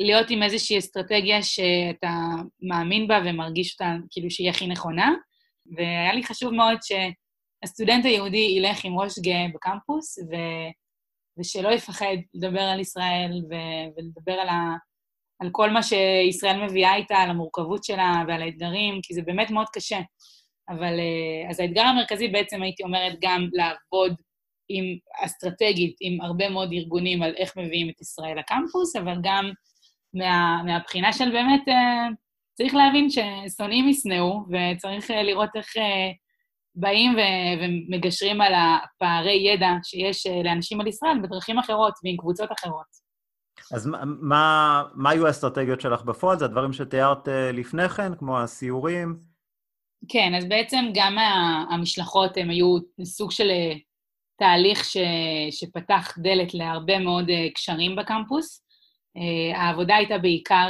[0.00, 2.12] להיות עם איזושהי אסטרטגיה שאתה
[2.62, 5.12] מאמין בה ומרגיש אותה כאילו שהיא הכי נכונה,
[5.76, 10.34] והיה לי חשוב מאוד שהסטודנט היהודי ילך עם ראש גאה בקמפוס, ו...
[11.38, 14.76] ושלא יפחד לדבר על ישראל ו- ולדבר על, ה-
[15.40, 19.66] על כל מה שישראל מביאה איתה, על המורכבות שלה ועל האתגרים, כי זה באמת מאוד
[19.72, 20.00] קשה.
[20.68, 24.14] אבל אה, אז האתגר המרכזי בעצם, הייתי אומרת, גם לעבוד
[24.68, 24.84] עם,
[25.24, 29.50] אסטרטגית עם הרבה מאוד ארגונים על איך מביאים את ישראל לקמפוס, אבל גם
[30.14, 32.06] מה, מהבחינה של באמת, אה,
[32.54, 35.66] צריך להבין ששונאים ישנאו, וצריך אה, לראות איך
[36.74, 42.99] באים ו- ומגשרים על הפערי ידע שיש לאנשים על ישראל בדרכים אחרות ועם קבוצות אחרות.
[43.72, 46.38] אז מה, מה היו האסטרטגיות שלך בפועל?
[46.38, 49.16] זה הדברים שתיארת אה, לפני כן, כמו הסיורים?
[50.08, 51.16] כן, אז בעצם גם
[51.70, 53.72] המשלחות הם היו סוג של אה,
[54.38, 54.96] תהליך ש,
[55.50, 58.64] שפתח דלת להרבה מאוד קשרים בקמפוס.
[59.54, 60.68] העבודה הייתה בעיקר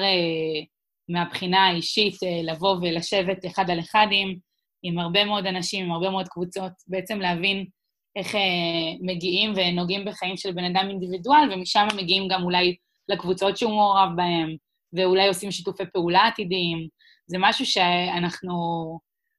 [1.08, 4.34] מהבחינה האישית, לבוא ולשבת אחד על אחד עם
[4.82, 7.66] עם הרבה מאוד אנשים, עם הרבה מאוד קבוצות, בעצם להבין
[8.16, 8.40] איך אה,
[9.00, 12.76] מגיעים ונוגעים בחיים של בן אדם אינדיבידואל, ומשם מגיעים גם אולי
[13.10, 14.56] לקבוצות שהוא מעורב בהן,
[14.92, 16.88] ואולי עושים שיתופי פעולה עתידיים.
[17.26, 18.52] זה משהו שאנחנו,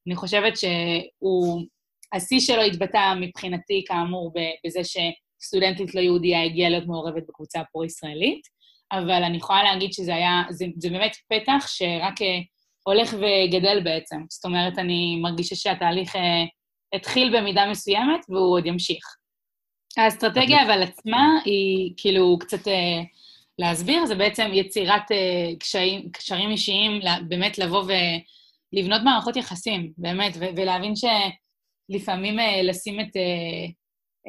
[0.07, 1.65] אני חושבת שהוא,
[2.13, 4.33] השיא שלו התבטא מבחינתי, כאמור,
[4.65, 8.41] בזה שסטודנטית לא יהודייה הגיעה להיות מעורבת בקבוצה הפרו-ישראלית,
[8.91, 12.39] אבל אני יכולה להגיד שזה היה, זה, זה באמת פתח שרק אה,
[12.83, 14.17] הולך וגדל בעצם.
[14.29, 16.43] זאת אומרת, אני מרגישה שהתהליך אה,
[16.95, 19.05] התחיל במידה מסוימת והוא עוד ימשיך.
[19.97, 23.01] האסטרטגיה אבל עצמה היא כאילו קצת אה,
[23.61, 30.93] להסביר, זה בעצם יצירת אה, קשיים, קשרים אישיים, באמת לבוא ולבנות מערכות יחסים, באמת, ולהבין
[30.95, 33.69] שלפעמים אה, לשים את, אה,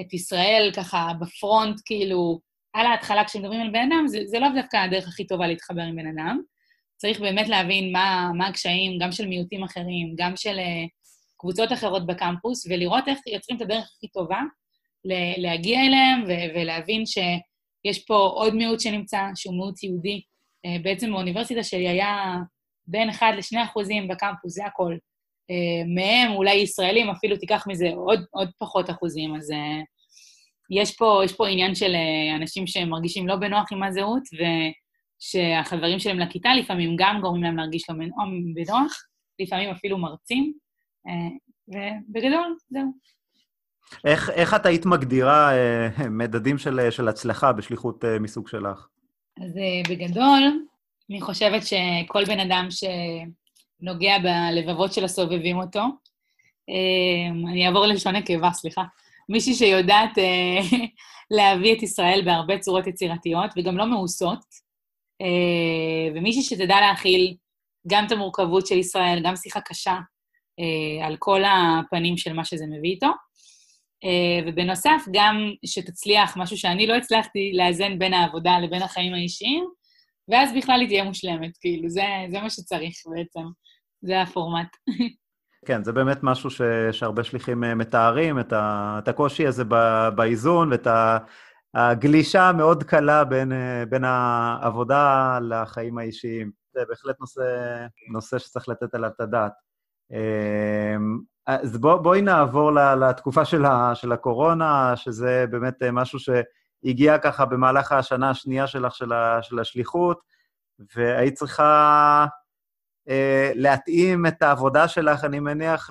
[0.00, 2.40] את ישראל ככה בפרונט, כאילו,
[2.72, 5.96] על ההתחלה כשמדברים על בן אדם, זה, זה לא דווקא הדרך הכי טובה להתחבר עם
[5.96, 6.40] בן אדם.
[6.96, 10.58] צריך באמת להבין מה, מה הקשיים, גם של מיעוטים אחרים, גם של
[11.36, 14.40] קבוצות אחרות בקמפוס, ולראות איך יוצרים את הדרך הכי טובה
[15.38, 17.06] להגיע אליהם ולהבין
[17.86, 20.22] שיש פה עוד מיעוט שנמצא, שהוא מיעוט יהודי.
[20.66, 22.36] Uh, בעצם באוניברסיטה שלי היה
[22.86, 24.96] בין 1 ל-2 אחוזים בקמפוס, זה הכל.
[25.50, 29.84] Uh, מהם, אולי ישראלים, אפילו תיקח מזה עוד, עוד פחות אחוזים, אז uh,
[30.70, 31.92] יש, פה, יש פה עניין של
[32.36, 34.42] אנשים שמרגישים לא בנוח עם הזהות, ו...
[35.22, 37.96] שהחברים שלהם לכיתה לפעמים גם גורמים להם להרגיש לא
[38.54, 38.92] בנוח,
[39.38, 40.52] לפעמים אפילו מרצים,
[41.08, 41.30] אה,
[41.68, 42.92] ובגדול, זהו.
[44.04, 45.88] איך, איך את היית מגדירה אה,
[46.20, 48.86] מדדים של, של הצלחה בשליחות אה, מסוג שלך?
[49.42, 49.52] אז
[49.88, 50.66] בגדול,
[51.10, 55.82] אני חושבת שכל בן אדם שנוגע בלבבות של הסובבים אותו,
[57.50, 58.82] אני אעבור ללשון נקבה, סליחה,
[59.28, 60.18] מישהי שיודעת
[61.36, 64.44] להביא את ישראל בהרבה צורות יצירתיות וגם לא מאוסות,
[65.22, 67.36] אה, ומישהי שתדע להכיל
[67.88, 69.98] גם את המורכבות של ישראל, גם שיחה קשה
[70.60, 73.10] אה, על כל הפנים של מה שזה מביא איתו.
[74.04, 75.36] אה, ובנוסף, גם
[75.66, 79.64] שתצליח, משהו שאני לא הצלחתי, לאזן בין העבודה לבין החיים האישיים,
[80.28, 83.44] ואז בכלל היא תהיה מושלמת, כאילו, זה, זה מה שצריך בעצם,
[84.02, 84.76] זה הפורמט.
[85.66, 86.62] כן, זה באמת משהו ש,
[86.92, 89.64] שהרבה שליחים מתארים, את, ה, את הקושי הזה
[90.14, 91.18] באיזון ואת ה...
[91.74, 96.50] הגלישה המאוד קלה בין, אה, בין העבודה לחיים האישיים.
[96.74, 97.42] זה בהחלט נושא,
[98.12, 99.52] נושא שצריך לתת עליו את הדעת.
[100.12, 107.18] אמ, אז בוא, בואי נעבור לתקופה של, ה, של הקורונה, שזה באמת אה, משהו שהגיע
[107.18, 110.20] ככה במהלך השנה השנייה שלך, של, ה, של השליחות,
[110.96, 112.26] והיית צריכה
[113.08, 115.90] אה, להתאים את העבודה שלך, אני מניח,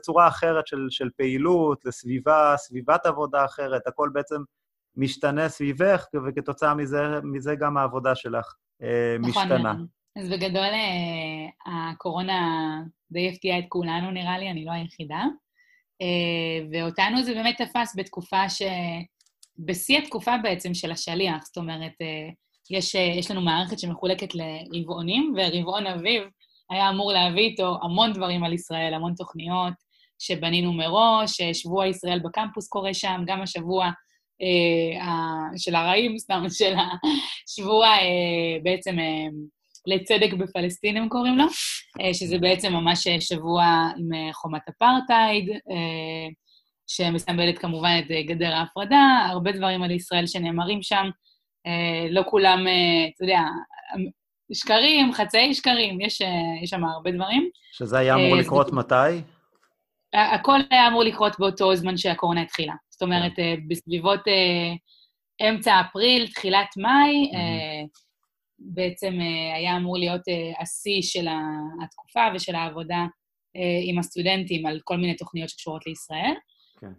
[0.00, 4.42] לצורה אחרת של, של פעילות, לסביבה, סביבת עבודה אחרת, הכל בעצם
[4.96, 9.72] משתנה סביבך, וכתוצאה מזה, מזה גם העבודה שלך אה, נכון, משתנה.
[9.72, 9.86] נכון,
[10.18, 15.24] אז בגדול אה, הקורונה די הפתיעה את כולנו, נראה לי, אני לא היחידה.
[16.72, 18.62] ואותנו זה באמת תפס בתקופה ש...
[19.58, 21.92] בשיא התקופה בעצם של השליח, זאת אומרת,
[22.70, 26.22] יש, יש לנו מערכת שמחולקת לרבעונים, ורבעון אביב
[26.70, 29.74] היה אמור להביא איתו המון דברים על ישראל, המון תוכניות
[30.18, 33.90] שבנינו מראש, שבוע ישראל בקמפוס קורה שם, גם השבוע
[34.42, 36.74] אה, של הרעים, סתם, של
[37.48, 39.26] השבוע אה, בעצם אה,
[39.86, 41.44] לצדק בפלסטין, הם קוראים לו,
[42.00, 43.64] אה, שזה בעצם ממש שבוע
[43.98, 46.28] עם אה, חומת אפרטהייד, אה,
[46.88, 51.10] שמסמלת כמובן את אה, גדר ההפרדה, הרבה דברים על ישראל שנאמרים שם.
[51.66, 53.40] אה, לא כולם, אה, אתה יודע,
[54.52, 56.20] שקרים, חצאי שקרים, יש,
[56.62, 57.50] יש שם הרבה דברים.
[57.72, 59.20] שזה היה אמור לקרות מתי?
[60.14, 62.74] הכל היה אמור לקרות באותו זמן שהקורונה התחילה.
[62.90, 63.68] זאת אומרת, כן.
[63.68, 64.20] בסביבות
[65.48, 67.30] אמצע אפריל, תחילת מאי,
[68.58, 69.12] בעצם
[69.54, 70.22] היה אמור להיות
[70.60, 71.26] השיא של
[71.84, 73.06] התקופה ושל העבודה
[73.82, 76.34] עם הסטודנטים על כל מיני תוכניות שקשורות לישראל.
[76.80, 76.92] כן.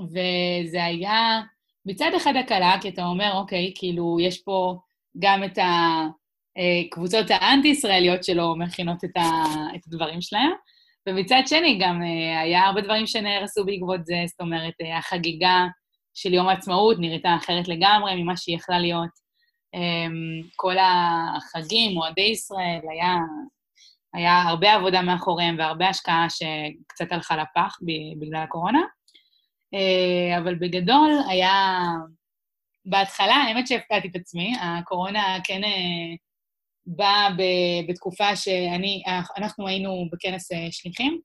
[0.00, 1.40] וזה היה
[1.86, 4.76] מצד אחד הקלה, כי אתה אומר, אוקיי, כאילו, יש פה
[5.18, 9.22] גם את הקבוצות האנטי-ישראליות שלו מכינות את, ה,
[9.76, 10.50] את הדברים שלהם,
[11.08, 15.66] ומצד שני גם אה, היה הרבה דברים שנהרסו בעקבות זה, זאת אומרת, אה, החגיגה
[16.14, 19.27] של יום העצמאות נראתה אחרת לגמרי ממה שהיא יכלה להיות.
[19.74, 23.14] אמ, כל החגים, מועדי ישראל, היה,
[24.14, 27.78] היה הרבה עבודה מאחוריהם והרבה השקעה שקצת הלכה לפח
[28.20, 28.80] בגלל הקורונה.
[29.74, 31.52] אה, אבל בגדול היה...
[32.84, 36.14] בהתחלה, האמת שהפתעתי את עצמי, הקורונה כן אה,
[36.86, 37.28] באה
[37.88, 39.02] בתקופה שאני,
[39.36, 41.20] אנחנו היינו בכנס אה, שליחים,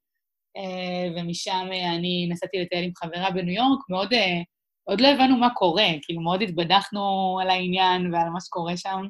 [1.16, 4.14] ומשם אני נסעתי לטייל עם חברה בניו יורק, מאוד,
[4.84, 9.02] עוד לא הבנו מה קורה, כאילו מאוד התבדחנו על העניין ועל מה שקורה שם.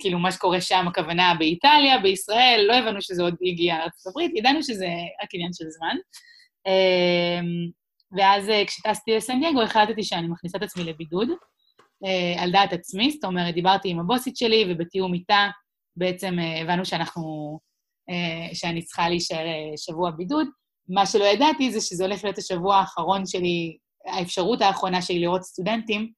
[0.00, 4.62] כאילו, מה שקורה שם, הכוונה באיטליה, בישראל, לא הבנו שזה עוד הגיע לארצות הברית, ידענו
[4.62, 4.86] שזה
[5.22, 5.96] רק עניין של זמן.
[8.18, 11.28] ואז אה, כשטסתי לסן דייגו החלטתי שאני מכניסה את עצמי לבידוד,
[12.38, 15.48] על דעת עצמי, זאת אומרת, דיברתי עם הבוסית שלי, ובתיאום איתה
[15.96, 17.58] בעצם הבנו שאנחנו,
[18.52, 20.46] שאני צריכה להישאר שבוע בידוד.
[20.88, 26.12] מה שלא ידעתי זה שזה הולך להיות השבוע האחרון שלי, האפשרות האחרונה שלי לראות סטודנטים,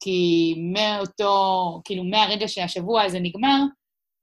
[0.00, 3.60] כי מאותו, כאילו, מהרגע שהשבוע הזה נגמר,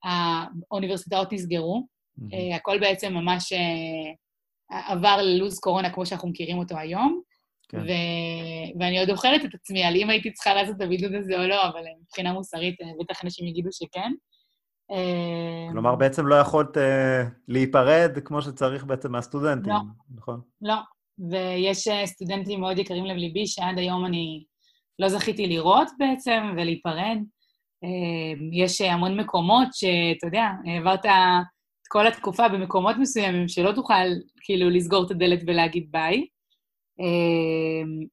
[0.03, 1.87] האוניברסיטאות נסגרו.
[2.19, 2.55] Mm-hmm.
[2.55, 3.53] הכל בעצם ממש
[4.69, 7.21] עבר ללוז קורונה כמו שאנחנו מכירים אותו היום.
[7.71, 7.79] כן.
[7.79, 7.87] ו...
[8.79, 11.67] ואני עוד אוכלת את עצמי על אם הייתי צריכה לעשות את הבידוד הזה או לא,
[11.67, 14.11] אבל מבחינה מוסרית, אה, בטח אנשים יגידו שכן.
[14.91, 16.81] אה, כלומר, בעצם לא יכולת uh,
[17.47, 19.79] להיפרד כמו שצריך בעצם מהסטודנטים, לא,
[20.15, 20.41] נכון?
[20.61, 20.75] לא,
[21.29, 24.43] ויש סטודנטים מאוד יקרים לליבי שעד היום אני
[24.99, 27.17] לא זכיתי לראות בעצם ולהיפרד.
[28.51, 31.05] יש המון מקומות שאתה יודע, העברת
[31.89, 34.07] כל התקופה במקומות מסוימים שלא תוכל
[34.41, 36.25] כאילו לסגור את הדלת ולהגיד ביי.
[36.99, 38.05] אמ,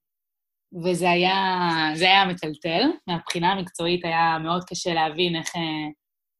[0.84, 1.34] וזה היה,
[1.94, 2.82] זה היה מטלטל.
[3.06, 5.48] מהבחינה המקצועית היה מאוד קשה להבין איך,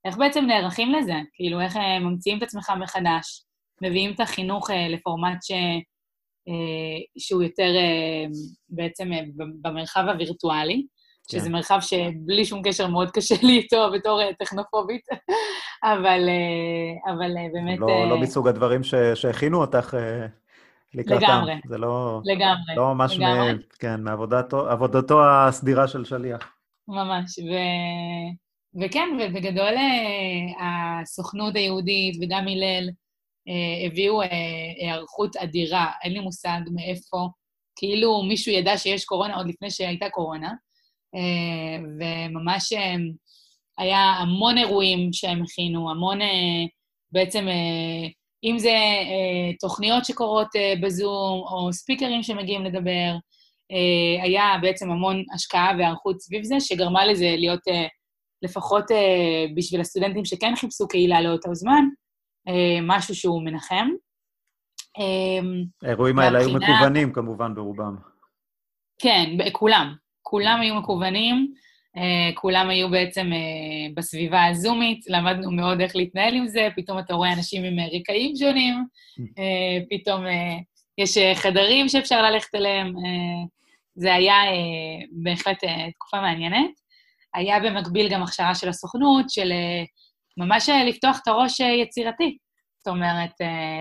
[0.04, 3.44] איך בעצם נערכים לזה, כאילו איך אה, ממציאים את עצמך מחדש,
[3.83, 5.78] מביאים את החינוך אה, לפורמט ש, אה,
[7.18, 7.72] שהוא יותר
[8.68, 9.11] בעצם
[9.62, 10.87] במרחב הווירטואלי.
[11.30, 11.52] שזה כן.
[11.52, 15.06] מרחב שבלי שום קשר מאוד קשה לי איתו בתור אה, טכנופובית,
[15.92, 17.78] אבל, אה, אבל אה, באמת...
[17.78, 19.96] לא, לא מסוג הדברים ש, שהכינו אותך
[20.94, 21.24] לקראתם.
[21.24, 21.54] לגמרי.
[21.68, 22.20] זה לא...
[22.24, 22.74] לגמרי.
[22.76, 23.52] לא ממש, לגמרי.
[23.52, 26.52] מ, כן, מעבודתו הסדירה של שליח.
[26.88, 27.52] ממש, ו...
[28.82, 29.74] וכן, ובגדול
[30.61, 32.88] הסוכנות היהודית וגם הלל
[33.87, 37.28] הביאו היערכות אדירה, אין לי מושג מאיפה,
[37.76, 40.52] כאילו מישהו ידע שיש קורונה עוד לפני שהייתה קורונה.
[41.14, 42.94] אה, וממש אה,
[43.78, 46.66] היה המון אירועים שהם הכינו, המון אה,
[47.12, 47.46] בעצם,
[48.44, 48.74] אם זה
[49.61, 50.48] תוכניות שקורות
[50.82, 53.14] בזום, או ספיקרים שמגיעים לדבר,
[54.22, 57.61] היה בעצם המון השקעה והיערכות סביב זה, שגרמה לזה להיות,
[58.42, 58.84] לפחות
[59.56, 61.84] בשביל הסטודנטים שכן חיפשו קהילה לאותו זמן,
[62.82, 63.88] משהו שהוא מנחם.
[65.82, 67.96] האירועים האלה היו מקוונים כמובן ברובם.
[68.98, 69.94] כן, כולם.
[70.22, 71.52] כולם היו מקוונים,
[71.96, 77.14] אה, כולם היו בעצם אה, בסביבה הזומית, למדנו מאוד איך להתנהל עם זה, פתאום אתה
[77.14, 78.84] רואה אנשים עם אה, רקעים שונים,
[79.90, 80.24] פתאום
[80.98, 82.92] יש חדרים שאפשר ללכת אליהם.
[83.94, 84.34] זה היה
[85.12, 85.58] בהחלט
[85.94, 86.70] תקופה מעניינת.
[87.34, 89.52] היה במקביל גם הכשרה של הסוכנות, של
[90.38, 92.37] ממש לפתוח את הראש יצירתי.
[92.79, 93.33] זאת אומרת,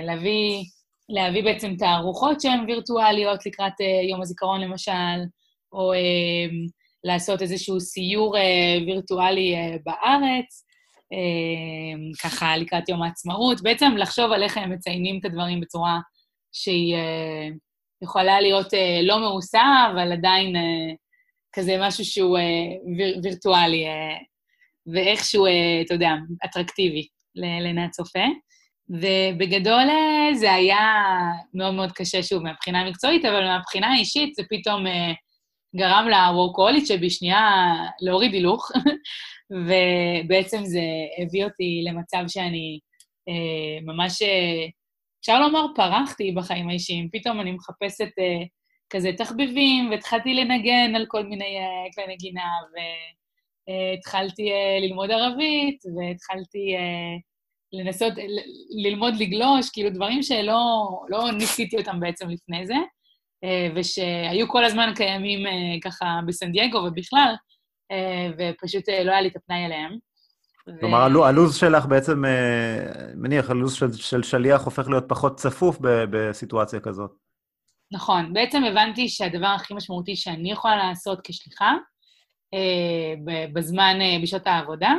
[0.04, 0.64] להביא,
[1.10, 3.74] להביא בעצם תערוכות שהן וירטואליות לקראת
[4.10, 5.18] יום הזיכרון, למשל,
[5.74, 6.48] או אה,
[7.04, 10.66] לעשות איזשהו סיור אה, וירטואלי אה, בארץ,
[11.14, 16.00] אה, ככה לקראת יום העצמאות, בעצם לחשוב על איך הם מציינים את הדברים בצורה
[16.52, 16.96] שהיא
[18.04, 18.68] יכולה להיות
[19.04, 20.56] לא מעושה, אבל עדיין
[21.54, 22.38] כזה משהו שהוא
[22.98, 23.86] ויר, וירטואלי,
[24.94, 25.50] ואיכשהו, uh,
[25.86, 26.12] אתה יודע,
[26.46, 28.26] אטרקטיבי לעיני הצופה.
[28.90, 29.88] ובגדול
[30.34, 30.78] זה היה
[31.54, 34.90] מאוד מאוד קשה, שוב, מהבחינה המקצועית, אבל מהבחינה האישית זה פתאום uh,
[35.76, 38.72] גרם לוורקוהולית שבשנייה להוריד הילוך,
[39.66, 40.82] ובעצם זה
[41.22, 42.80] הביא אותי למצב שאני
[43.30, 44.68] אה, ממש, אה,
[45.20, 47.10] אפשר לומר, פרחתי בחיים האישיים.
[47.12, 48.46] פתאום אני מחפשת אה,
[48.90, 53.17] כזה תחביבים, והתחלתי לנגן על כל מיני אה, כלי נגינה, והתחלתי
[53.70, 57.18] אה, ללמוד ערבית, והתחלתי אה,
[57.74, 58.14] לנסות,
[58.84, 62.76] ללמוד לגלוש, כאילו דברים שלא לא ניסיתי אותם בעצם לפני זה,
[63.44, 65.52] אה, ושהיו כל הזמן קיימים אה,
[65.84, 67.36] ככה בסן דייגו ובכלל,
[67.92, 69.98] אה, ופשוט אה, לא היה לי את הפנאי אליהם.
[70.80, 71.24] כלומר, ו...
[71.24, 76.80] הלו"ז שלך בעצם, אה, מניח, הלו"ז של, של שליח הופך להיות פחות צפוף ב, בסיטואציה
[76.80, 77.12] כזאת.
[77.92, 78.34] נכון.
[78.34, 81.74] בעצם הבנתי שהדבר הכי משמעותי שאני יכולה לעשות כשליחה,
[83.54, 84.94] בזמן, בשעות העבודה,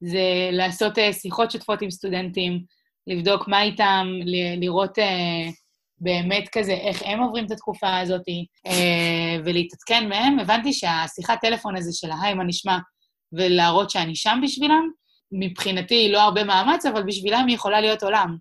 [0.00, 2.64] זה לעשות שיחות שותפות עם סטודנטים,
[3.06, 4.06] לבדוק מה איתם,
[4.60, 4.98] לראות
[6.00, 8.22] באמת כזה איך הם עוברים את התקופה הזאת,
[9.44, 10.38] ולהתעדכן מהם.
[10.38, 12.78] הבנתי שהשיחת טלפון הזה של היי, מה נשמע,
[13.32, 14.90] ולהראות שאני שם בשבילם,
[15.32, 18.36] מבחינתי לא הרבה מאמץ, אבל בשבילם היא יכולה להיות עולם.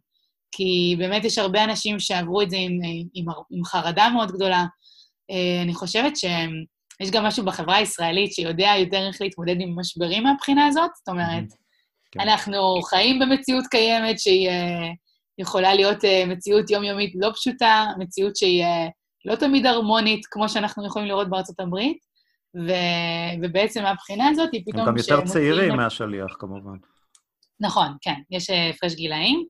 [0.55, 2.79] כי באמת יש הרבה אנשים שעברו את זה עם,
[3.13, 4.65] עם, עם חרדה מאוד גדולה.
[5.31, 6.17] אה, אני חושבת
[7.01, 10.89] שיש גם משהו בחברה הישראלית שיודע יותר איך להתמודד עם משברים מהבחינה הזאת.
[10.95, 11.43] זאת אומרת,
[12.11, 12.19] כן.
[12.19, 14.89] אנחנו חיים במציאות קיימת שהיא אה,
[15.37, 18.63] יכולה להיות אה, מציאות יומיומית לא פשוטה, מציאות שהיא
[19.25, 21.97] לא תמיד הרמונית, כמו שאנחנו יכולים לראות בארצות הברית.
[22.55, 22.71] ו...
[23.43, 24.81] ובעצם מהבחינה הזאת, היא פתאום...
[24.81, 26.77] הם גם יותר צעירים מהשליח, כמובן.
[27.59, 29.45] נכון, כן, יש אה, הפרש גילאים.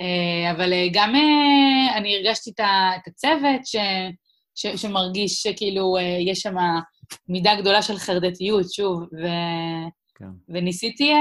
[0.00, 1.14] אה, אבל אה, גם
[1.96, 3.76] אני הרגשתי את הצוות ש...
[4.56, 4.66] ש...
[4.66, 6.54] שמרגיש שכאילו יש שם
[7.28, 9.26] מידה גדולה של חרדתיות, שוב, ו...
[10.18, 10.28] כן.
[10.48, 11.12] וניסיתי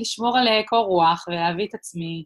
[0.00, 2.24] לשמור על קור רוח ולהביא את עצמי,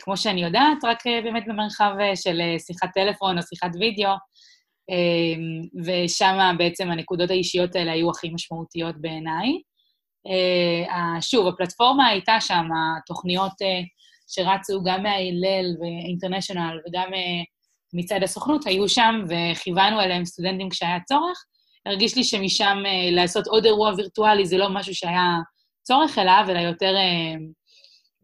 [0.00, 4.10] כמו שאני יודעת, רק באמת במרחב של שיחת טלפון או שיחת וידאו,
[5.84, 9.60] ושם בעצם הנקודות האישיות האלה היו הכי משמעותיות בעיניי.
[10.90, 12.64] אה, שוב, הפלטפורמה הייתה שם,
[12.98, 13.80] התוכניות אה,
[14.26, 17.42] שרצו גם מההלל ואינטרנשיונל וגם אה,
[17.92, 21.44] מצד הסוכנות היו שם, וכיוונו אליהם סטודנטים כשהיה צורך.
[21.86, 22.78] הרגיש לי שמשם
[23.12, 25.36] לעשות עוד אירוע וירטואלי זה לא משהו שהיה
[25.82, 26.94] צורך אליו, אלא יותר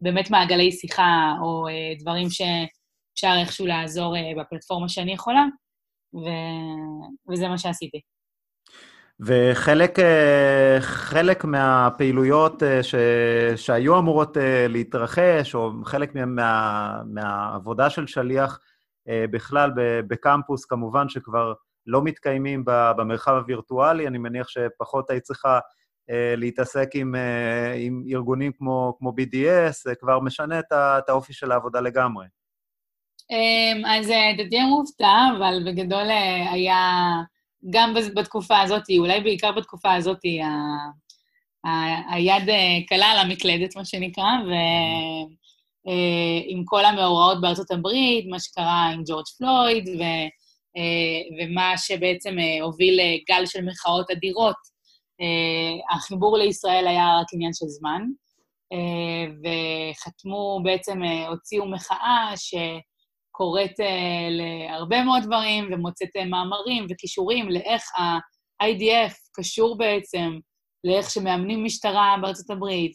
[0.01, 1.65] באמת מעגלי שיחה, או
[1.99, 5.45] דברים שאפשר איכשהו לעזור בפלטפורמה שאני יכולה.
[6.15, 6.27] ו...
[7.31, 8.01] וזה מה שעשיתי.
[9.19, 12.95] וחלק אה, מהפעילויות אה, ש,
[13.55, 18.59] שהיו אמורות אה, להתרחש, או חלק מה, מהעבודה של שליח
[19.07, 19.71] בכלל
[20.07, 21.53] בקמפוס, כמובן שכבר
[21.85, 25.59] לא מתקיימים במרחב הווירטואלי, אני מניח שפחות היית צריכה
[26.37, 27.15] להתעסק עם,
[27.75, 32.25] עם ארגונים כמו, כמו BDS, זה כבר משנה את האופי של העבודה לגמרי.
[33.31, 37.11] אמ, אז אה, תהיה מופתע, אבל בגדול אה, היה,
[37.69, 40.19] גם בתקופה הזאת, אולי בעיקר בתקופה הזאת,
[42.09, 44.29] היד אה, קלה על המקלדת, מה שנקרא,
[45.85, 50.03] ועם כל המאורעות בארצות הברית, מה שקרה עם ג'ורג' פלויד, ו,
[51.39, 54.75] ומה שבעצם הוביל גל של מחאות אדירות.
[55.91, 58.01] החיבור לישראל היה רק עניין של זמן,
[59.41, 62.55] וחתמו, בעצם הוציאו מחאה ש...
[63.37, 63.79] קוראת
[64.29, 70.37] להרבה מאוד דברים ומוצאת מאמרים וכישורים לאיך ה-IDF קשור בעצם
[70.83, 72.91] לאיך שמאמנים משטרה בארצות הברית,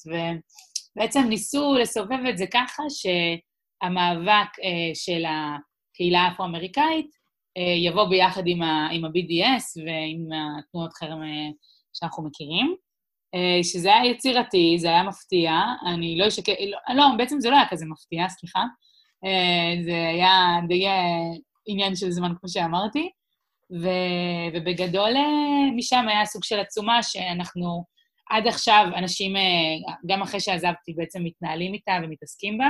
[1.01, 7.07] ובעצם ניסו לסובב את זה ככה שהמאבק uh, של הקהילה האפרו-אמריקאית
[7.59, 11.55] uh, יבוא ביחד עם, ה- עם ה-BDS ועם התנועות חרם uh,
[11.93, 12.75] שאנחנו מכירים.
[13.37, 15.53] Uh, שזה היה יצירתי, זה היה מפתיע,
[15.87, 18.63] אני לא אשקר, לא, לא, בעצם זה לא היה כזה מפתיע, סליחה.
[19.25, 23.11] אה, זה היה די אה, עניין של זמן, כמו שאמרתי.
[23.83, 23.89] ו,
[24.55, 27.85] ובגדול, אה, משם היה סוג של עצומה שאנחנו
[28.31, 29.33] עד עכשיו, אנשים,
[30.07, 32.69] גם אחרי שעזבתי, בעצם מתנהלים איתה ומתעסקים בה.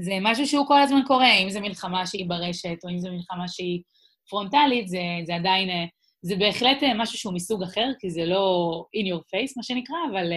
[0.00, 3.48] זה משהו שהוא כל הזמן קורה, אם זו מלחמה שהיא ברשת, או אם זו מלחמה
[3.48, 3.82] שהיא
[4.30, 5.88] פרונטלית, זה, זה עדיין,
[6.22, 10.32] זה בהחלט משהו שהוא מסוג אחר, כי זה לא in your face, מה שנקרא, אבל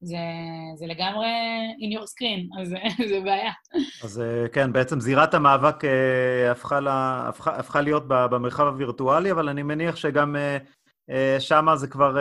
[0.00, 0.16] זה,
[0.76, 1.26] זה לגמרי
[1.78, 2.68] in your screen, אז
[3.10, 3.52] זה בעיה.
[4.02, 9.48] אז אה, כן, בעצם זירת המאבק אה, הפכה, לה, הפכה, הפכה להיות במרחב הווירטואלי, אבל
[9.48, 10.58] אני מניח שגם אה,
[11.38, 12.16] שם זה כבר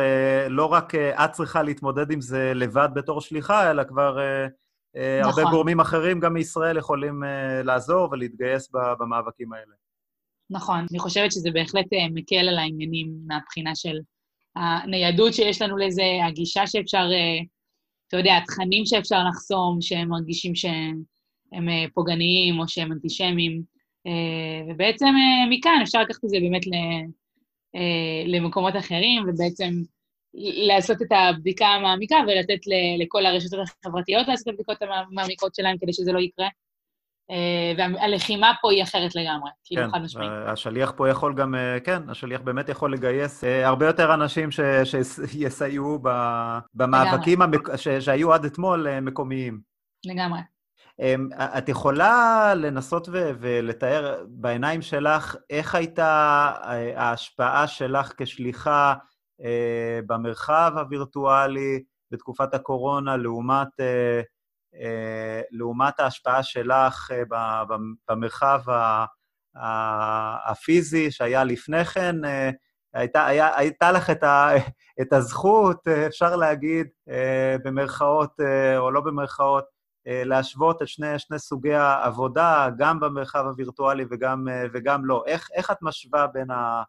[0.50, 4.18] לא רק את צריכה להתמודד עם זה לבד בתור שליחה, אלא כבר
[5.22, 5.44] נכון.
[5.44, 7.24] הרבה גורמים אחרים, גם מישראל, יכולים
[7.64, 9.74] לעזור ולהתגייס במאבקים האלה.
[10.50, 13.98] נכון, אני חושבת שזה בהחלט מקל על העניינים מהבחינה של
[14.56, 17.06] הניידות שיש לנו לזה, הגישה שאפשר,
[18.08, 23.62] אתה יודע, התכנים שאפשר לחסום, שהם מרגישים שהם פוגעניים או שהם אנטישמיים.
[24.70, 25.14] ובעצם
[25.50, 26.62] מכאן אפשר לקחת את זה באמת
[28.26, 29.70] למקומות אחרים, ובעצם
[30.68, 32.60] לעשות את הבדיקה המעמיקה ולתת
[33.00, 36.48] לכל הרשתות החברתיות לעשות את הבדיקות המעמיקות שלהם כדי שזה לא יקרה.
[37.32, 40.32] אה, והלחימה פה היא אחרת לגמרי, כאילו כן, חד משמעית.
[40.48, 44.60] השליח פה יכול גם, אה, כן, השליח באמת יכול לגייס אה, הרבה יותר אנשים ש,
[45.28, 46.00] שיסייעו
[46.74, 47.76] במאבקים המק...
[47.76, 49.60] ש, שהיו עד אתמול מקומיים.
[50.06, 50.40] לגמרי.
[51.00, 56.52] אמ, את יכולה לנסות ולתאר בעיניים שלך איך הייתה
[56.96, 58.94] ההשפעה שלך כשליחה
[60.08, 63.68] במרחב הווירטואלי בתקופת הקורונה לעומת
[65.52, 67.12] לעומת ההשפעה שלך
[68.10, 68.60] במרחב
[70.46, 72.16] הפיזי שהיה לפני כן,
[72.94, 74.50] הייתה, היה, הייתה לך את, ה,
[75.02, 76.88] את הזכות, אפשר להגיד,
[77.64, 78.40] במרכאות
[78.78, 79.77] או לא במרכאות,
[80.08, 85.24] להשוות את שני, שני סוגי העבודה, גם במרחב הווירטואלי וגם, וגם לא.
[85.28, 86.84] איך, איך את משווה בין, ה,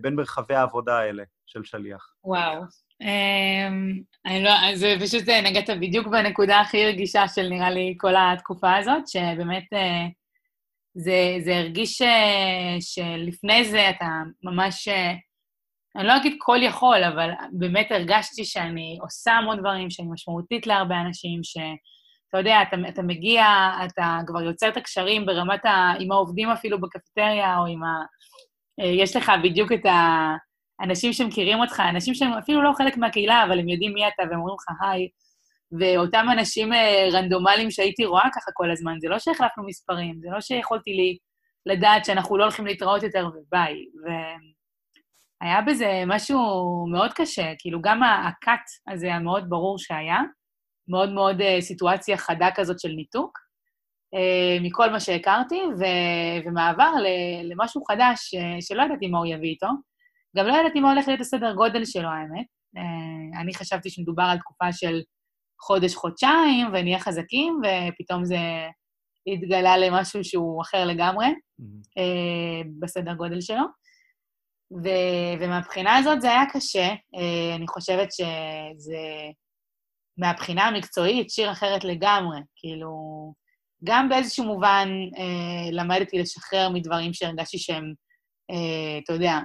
[0.00, 2.14] בין מרחבי העבודה האלה של שליח?
[2.24, 2.62] וואו,
[3.02, 8.14] Um, אני לא, אז פשוט אה, נגעת בדיוק בנקודה הכי רגישה של נראה לי כל
[8.16, 10.12] התקופה הזאת, שבאמת uh,
[10.94, 12.02] זה, זה הרגיש ש,
[12.80, 14.08] שלפני זה אתה
[14.42, 14.92] ממש, uh,
[15.96, 21.00] אני לא אגיד כל יכול, אבל באמת הרגשתי שאני עושה המון דברים, שאני משמעותית להרבה
[21.00, 21.40] אנשים,
[22.26, 23.44] שאתה יודע, אתה, אתה מגיע,
[23.86, 25.92] אתה כבר יוצר את הקשרים ברמת ה...
[26.00, 28.04] עם העובדים אפילו בקפיטריה, או עם ה...
[28.82, 30.34] יש לך בדיוק את ה...
[30.80, 34.38] אנשים שמכירים אותך, אנשים שהם אפילו לא חלק מהקהילה, אבל הם יודעים מי אתה והם
[34.38, 35.08] אומרים לך היי.
[35.80, 40.40] ואותם אנשים אה, רנדומליים שהייתי רואה ככה כל הזמן, זה לא שהחלפנו מספרים, זה לא
[40.40, 41.18] שיכולתי לי
[41.66, 43.74] לדעת שאנחנו לא הולכים להתראות יותר וביי.
[45.42, 46.38] והיה בזה משהו
[46.92, 50.20] מאוד קשה, כאילו גם הקאט הזה המאוד ברור שהיה,
[50.88, 53.38] מאוד מאוד אה, סיטואציה חדה כזאת של ניתוק,
[54.14, 55.84] אה, מכל מה שהכרתי, ו...
[56.46, 56.92] ומעבר
[57.44, 59.68] למשהו חדש שלא ידעתי מה הוא יביא איתו.
[60.36, 62.46] גם לא ידעתי מה הולך להיות הסדר גודל שלו, האמת.
[62.76, 65.00] אה, אני חשבתי שמדובר על תקופה של
[65.60, 68.38] חודש-חודשיים, ונהיה חזקים, ופתאום זה
[69.26, 72.00] התגלה למשהו שהוא אחר לגמרי mm-hmm.
[72.80, 73.64] בסדר גודל שלו.
[74.72, 76.88] ו- ומהבחינה הזאת זה היה קשה.
[77.16, 78.98] אה, אני חושבת שזה,
[80.18, 82.38] מהבחינה המקצועית, שיר אחרת לגמרי.
[82.56, 82.90] כאילו,
[83.84, 84.88] גם באיזשהו מובן
[85.72, 87.92] למדתי לשחרר מדברים שהרגשתי שהם,
[89.04, 89.38] אתה יודע,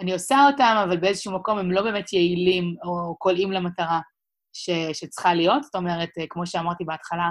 [0.00, 4.00] אני עושה אותם, אבל באיזשהו מקום הם לא באמת יעילים או קולעים למטרה
[4.52, 5.62] ש, שצריכה להיות.
[5.62, 7.30] זאת אומרת, אה, כמו שאמרתי בהתחלה,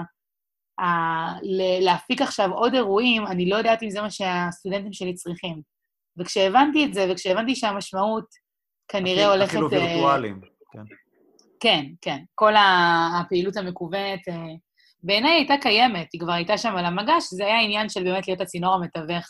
[0.80, 1.38] ה-
[1.80, 5.60] להפיק עכשיו עוד אירועים, אני לא יודעת אם זה מה שהסטודנטים שלי צריכים.
[6.18, 8.26] וכשהבנתי את זה, וכשהבנתי שהמשמעות
[8.88, 9.50] כנראה אפילו, הולכת...
[9.50, 10.40] אפילו וירטואליים,
[10.72, 10.82] כן.
[11.66, 12.18] כן, כן.
[12.34, 12.52] כל
[13.20, 14.54] הפעילות המקוונת, אה,
[15.02, 18.40] בעיניי הייתה קיימת, היא כבר הייתה שם על המגש, זה היה עניין של באמת להיות
[18.40, 19.24] הצינור המתווך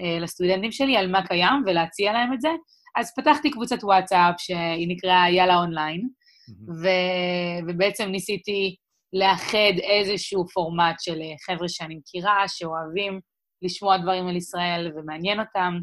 [0.00, 2.48] אה, לסטודנטים שלי על מה קיים ולהציע להם את זה.
[2.96, 6.70] אז פתחתי קבוצת וואטסאפ שהיא נקראה יאללה אונליין, mm-hmm.
[6.82, 8.76] ו- ובעצם ניסיתי
[9.12, 13.20] לאחד איזשהו פורמט של אה, חבר'ה שאני מכירה, שאוהבים
[13.62, 15.78] לשמוע דברים על ישראל ומעניין אותם,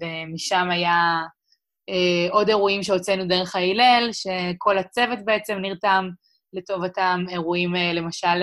[0.00, 1.22] ומשם היה
[2.30, 6.08] עוד אירועים שהוצאנו דרך ההלל, שכל הצוות בעצם נרתם
[6.52, 8.42] לטובתם, אירועים למשל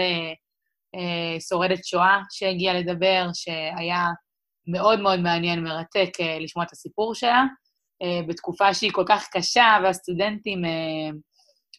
[0.95, 4.05] אה, שורדת שואה שהגיעה לדבר, שהיה
[4.67, 7.43] מאוד מאוד מעניין, מרתק אה, לשמוע את הסיפור שלה,
[8.01, 10.61] אה, בתקופה שהיא כל כך קשה, והסטודנטים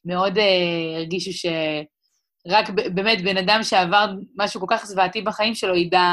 [0.04, 0.38] מאוד
[0.96, 4.06] הרגישו שרק באמת בן אדם שעבר
[4.36, 6.04] משהו כל כך זוועתי בחיים שלו ידע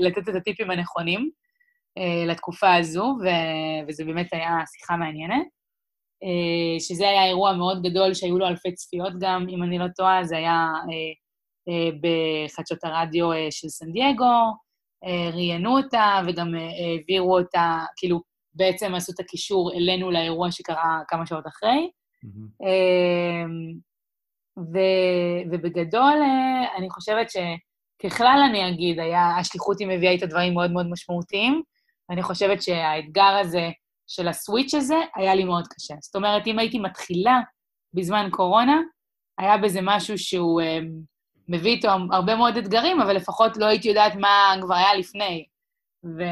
[0.00, 1.30] לתת את הטיפים הנכונים
[2.26, 3.16] לתקופה הזו,
[3.88, 5.46] וזה באמת היה שיחה מעניינת.
[6.78, 10.36] שזה היה אירוע מאוד גדול, שהיו לו אלפי צפיות גם, אם אני לא טועה, זה
[10.36, 10.72] היה
[11.68, 14.24] אה, בחדשות הרדיו אה, של סן דייגו,
[15.04, 18.20] אה, ראיינו אותה וגם העבירו אותה, כאילו,
[18.54, 21.90] בעצם עשו את הקישור אלינו לאירוע שקרה כמה שעות אחרי.
[22.24, 22.64] Mm-hmm.
[24.58, 26.18] ו- ובגדול,
[26.76, 31.62] אני חושבת שככלל אני אגיד, היה, השליחות היא מביאה איתה דברים מאוד מאוד משמעותיים,
[32.08, 33.70] ואני חושבת שהאתגר הזה
[34.06, 35.94] של הסוויץ' הזה היה לי מאוד קשה.
[36.00, 37.40] זאת אומרת, אם הייתי מתחילה
[37.94, 38.80] בזמן קורונה,
[39.38, 40.60] היה בזה משהו שהוא
[41.48, 45.46] מביא איתו הרבה מאוד אתגרים, אבל לפחות לא הייתי יודעת מה כבר היה לפני.
[46.04, 46.22] ו...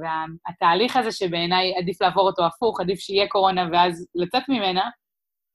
[0.00, 4.90] והתהליך הזה שבעיניי עדיף לעבור אותו הפוך, עדיף שיהיה קורונה ואז לצאת ממנה,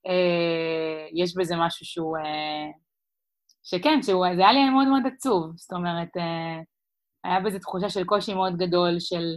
[0.07, 2.17] אה, יש בזה משהו שהוא...
[2.17, 2.71] אה,
[3.63, 5.51] שכן, שהוא, זה היה לי מאוד מאוד עצוב.
[5.55, 6.59] זאת אומרת, אה,
[7.23, 9.35] היה בזה תחושה של קושי מאוד גדול, של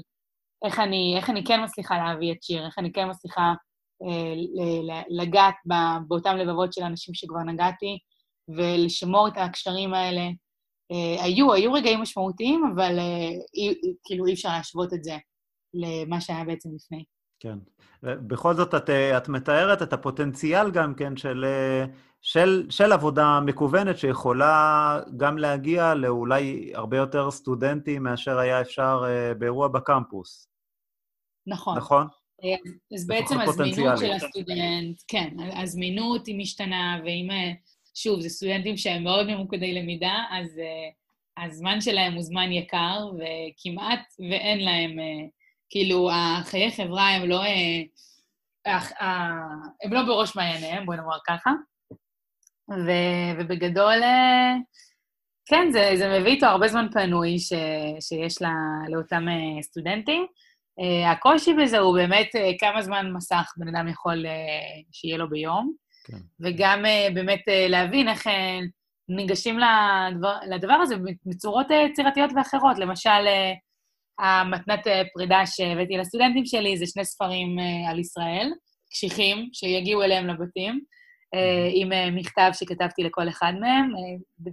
[0.64, 3.54] איך אני, איך אני כן מצליחה להביא את שיר, איך אני כן מצליחה
[4.02, 5.54] אה, לגעת
[6.08, 7.98] באותם לבבות של אנשים שכבר נגעתי,
[8.48, 10.22] ולשמור את הקשרים האלה.
[10.92, 13.74] אה, היו, היו רגעים משמעותיים, אבל אה, אי,
[14.04, 15.16] כאילו אי אפשר להשוות את זה
[15.74, 17.04] למה שהיה בעצם לפני.
[17.42, 17.58] כן.
[18.02, 21.44] בכל זאת, את, את מתארת את הפוטנציאל גם כן של,
[22.20, 29.04] של, של עבודה מקוונת שיכולה גם להגיע לאולי הרבה יותר סטודנטים מאשר היה אפשר
[29.38, 30.48] באירוע בקמפוס.
[31.46, 31.76] נכון.
[31.76, 32.06] נכון?
[32.94, 37.28] אז בעצם הזמינות של הסטודנט, כן, הזמינות היא משתנה, ואם,
[37.94, 40.60] שוב, זה סטודנטים שהם מאוד ממוקדי למידה, אז
[41.36, 44.98] הזמן שלהם הוא זמן יקר, וכמעט ואין להם,
[45.72, 47.40] כאילו, החיי חברה הם לא,
[49.82, 51.50] הם לא בראש מעייניהם, בואי נאמר ככה.
[52.70, 52.90] ו,
[53.38, 54.00] ובגדול,
[55.46, 57.52] כן, זה, זה מביא איתו הרבה זמן פנוי ש,
[58.00, 58.52] שיש לה,
[58.88, 59.24] לאותם
[59.62, 60.26] סטודנטים.
[61.06, 64.26] הקושי בזה הוא באמת כמה זמן מסך בן אדם יכול
[64.92, 65.72] שיהיה לו ביום,
[66.04, 66.18] כן.
[66.40, 68.26] וגם באמת להבין איך
[69.08, 70.94] ניגשים לדבר, לדבר הזה
[71.26, 72.78] בצורות יצירתיות ואחרות.
[72.78, 73.26] למשל,
[74.22, 78.52] המתנת uh, פרידה שהבאתי לסטודנטים שלי זה שני ספרים uh, על ישראל,
[78.90, 80.80] קשיחים, שיגיעו אליהם לבתים,
[81.34, 83.92] uh, עם uh, מכתב שכתבתי לכל אחד מהם.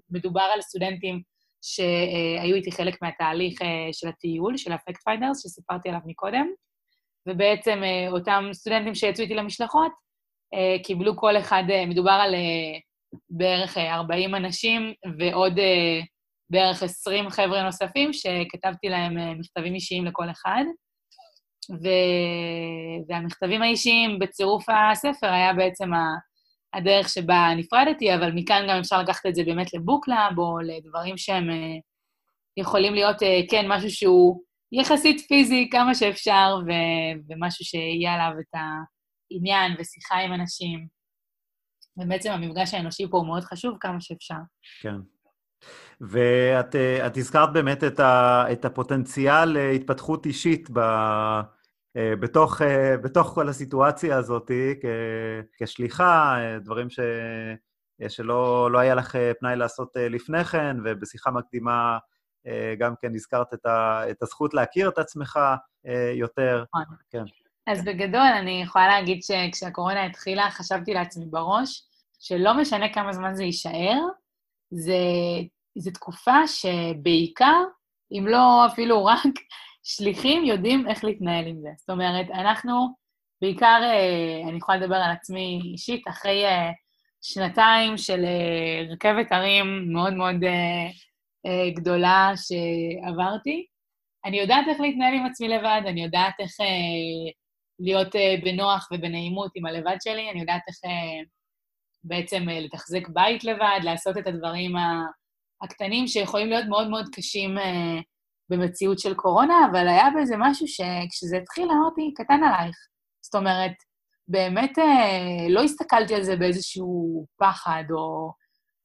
[0.10, 1.22] מדובר על סטודנטים
[1.62, 6.48] שהיו איתי חלק מהתהליך אה, של הטיול, של ה-Fact Finders, שסיפרתי עליו מקודם,
[7.28, 9.92] ובעצם אה, אותם סטודנטים שיצאו איתי למשלחות,
[10.54, 12.36] אה, קיבלו כל אחד, מדובר על
[13.30, 15.60] בערך 40 אנשים ועוד
[16.50, 20.64] בערך 20 חבר'ה נוספים, שכתבתי להם מכתבים אישיים לכל אחד.
[21.72, 21.88] ו...
[23.10, 26.30] והמכתבים האישיים בצירוף הספר היה בעצם ה...
[26.74, 31.50] הדרך שבה נפרדתי, אבל מכאן גם אפשר לקחת את זה באמת לבוקלאב, או לדברים שהם
[31.50, 31.78] אה,
[32.58, 34.42] יכולים להיות, אה, כן, משהו שהוא
[34.72, 40.88] יחסית פיזי כמה שאפשר, ו- ומשהו שיהיה עליו את העניין ושיחה עם אנשים.
[41.98, 44.36] ובעצם המפגש האנושי פה הוא מאוד חשוב כמה שאפשר.
[44.82, 44.96] כן.
[46.02, 50.80] ואת אה, הזכרת באמת את, ה, את הפוטנציאל להתפתחות אישית ב...
[51.98, 54.86] אה, בתוך, אה, בתוך כל הסיטואציה הזאת כ,
[55.64, 57.00] כשליחה, אה, דברים ש,
[58.08, 61.98] שלא לא היה לך פנאי לעשות לפני כן, ובשיחה מקדימה
[62.78, 65.40] גם כן הזכרת את, ה, את הזכות להכיר את עצמך
[66.14, 66.64] יותר.
[66.76, 66.96] נכון.
[67.10, 67.24] כן.
[67.68, 71.84] אז בגדול, אני יכולה להגיד שכשהקורונה התחילה, חשבתי לעצמי בראש,
[72.20, 74.00] שלא משנה כמה זמן זה יישאר,
[75.78, 77.64] זו תקופה שבעיקר,
[78.12, 79.34] אם לא אפילו רק,
[79.84, 81.70] שליחים יודעים איך להתנהל עם זה.
[81.78, 82.88] זאת אומרת, אנחנו,
[83.42, 86.72] בעיקר, אה, אני יכולה לדבר על עצמי אישית, אחרי אה,
[87.22, 90.36] שנתיים של אה, רכבת הרים מאוד מאוד
[91.76, 93.66] גדולה שעברתי,
[94.26, 96.52] אני יודעת איך להתנהל עם עצמי לבד, אני יודעת איך
[97.80, 100.76] להיות בנוח ובנעימות עם הלבד שלי, אני יודעת איך
[102.04, 104.76] בעצם לתחזק בית לבד, לעשות את הדברים
[105.62, 107.58] הקטנים שיכולים להיות מאוד מאוד קשים
[108.50, 112.78] במציאות של קורונה, אבל היה בזה משהו שכשזה התחיל אמרתי, קטן עלייך.
[113.22, 113.72] זאת אומרת,
[114.28, 118.32] באמת אה, לא הסתכלתי על זה באיזשהו פחד או,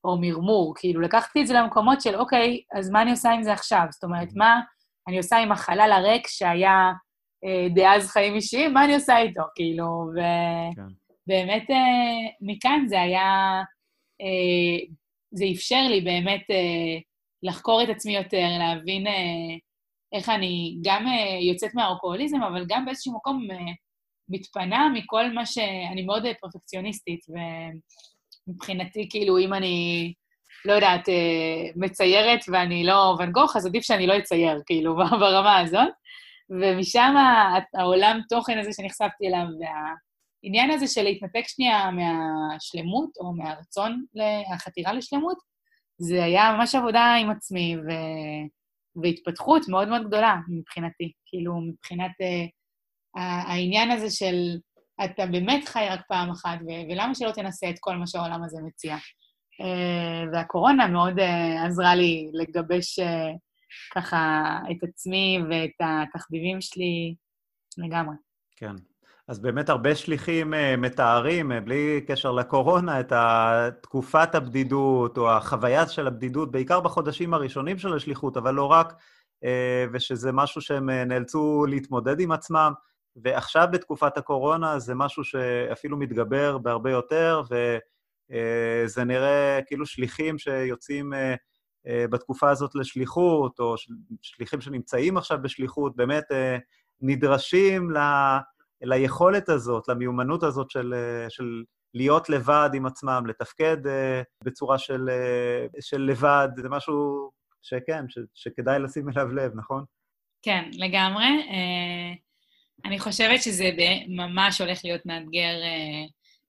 [0.04, 3.52] או מרמור, כאילו לקחתי את זה למקומות של, אוקיי, אז מה אני עושה עם זה
[3.52, 3.86] עכשיו?
[3.90, 4.60] זאת אומרת, מה
[5.08, 6.92] אני עושה עם החלל הריק שהיה
[7.44, 9.42] אה, דאז חיים אישיים, מה אני עושה איתו?
[9.54, 11.74] כאילו, ובאמת כן.
[11.74, 13.62] אה, מכאן זה היה,
[14.20, 14.94] אה,
[15.34, 16.98] זה אפשר לי באמת אה,
[17.42, 19.56] לחקור את עצמי יותר, להבין אה,
[20.12, 23.56] איך אני גם אה, יוצאת מהאלכוהוליזם, אבל גם באיזשהו מקום אה,
[24.28, 25.58] מתפנה מכל מה ש...
[25.92, 27.20] אני מאוד אה, פרפקציוניסטית,
[28.48, 30.12] ומבחינתי, כאילו, אם אני,
[30.64, 35.58] לא יודעת, אה, מציירת ואני לא ואן גוך, אז עדיף שאני לא אצייר, כאילו, ברמה
[35.58, 35.88] הזאת.
[36.50, 37.14] ומשם
[37.74, 39.46] העולם תוכן הזה שנחשפתי אליו,
[40.44, 44.04] והעניין הזה של להתנתק שנייה מהשלמות, או מהרצון,
[44.54, 45.38] החתירה לשלמות,
[45.98, 47.90] זה היה ממש עבודה עם עצמי, ו...
[49.02, 51.12] והתפתחות מאוד מאוד גדולה מבחינתי.
[51.26, 54.34] כאילו, מבחינת uh, העניין הזה של
[55.04, 58.58] אתה באמת חי רק פעם אחת, ו- ולמה שלא תנסה את כל מה שהעולם הזה
[58.66, 58.96] מציע?
[58.96, 63.38] Uh, והקורונה מאוד uh, עזרה לי לגבש uh,
[63.94, 67.14] ככה את עצמי ואת התחביבים שלי
[67.78, 68.16] לגמרי.
[68.56, 68.74] כן.
[69.28, 73.12] אז באמת הרבה שליחים uh, מתארים, uh, בלי קשר לקורונה, את
[73.82, 79.46] תקופת הבדידות או החוויה של הבדידות, בעיקר בחודשים הראשונים של השליחות, אבל לא רק, uh,
[79.92, 82.72] ושזה משהו שהם נאלצו להתמודד עם עצמם.
[83.16, 91.12] ועכשיו בתקופת הקורונה זה משהו שאפילו מתגבר בהרבה יותר, וזה נראה כאילו שליחים שיוצאים
[91.86, 93.74] בתקופה הזאת לשליחות, או
[94.22, 96.24] שליחים שנמצאים עכשיו בשליחות, באמת
[97.00, 97.98] נדרשים ל...
[98.84, 100.94] ליכולת הזאת, למיומנות הזאת של,
[101.28, 101.62] של
[101.94, 103.76] להיות לבד עם עצמם, לתפקד
[104.44, 105.08] בצורה של,
[105.80, 107.30] של לבד, זה משהו
[107.62, 109.84] שכן, ש, שכדאי לשים אליו לב, נכון?
[110.42, 111.26] כן, לגמרי.
[112.84, 113.70] אני חושבת שזה
[114.08, 115.54] ממש הולך להיות מאתגר,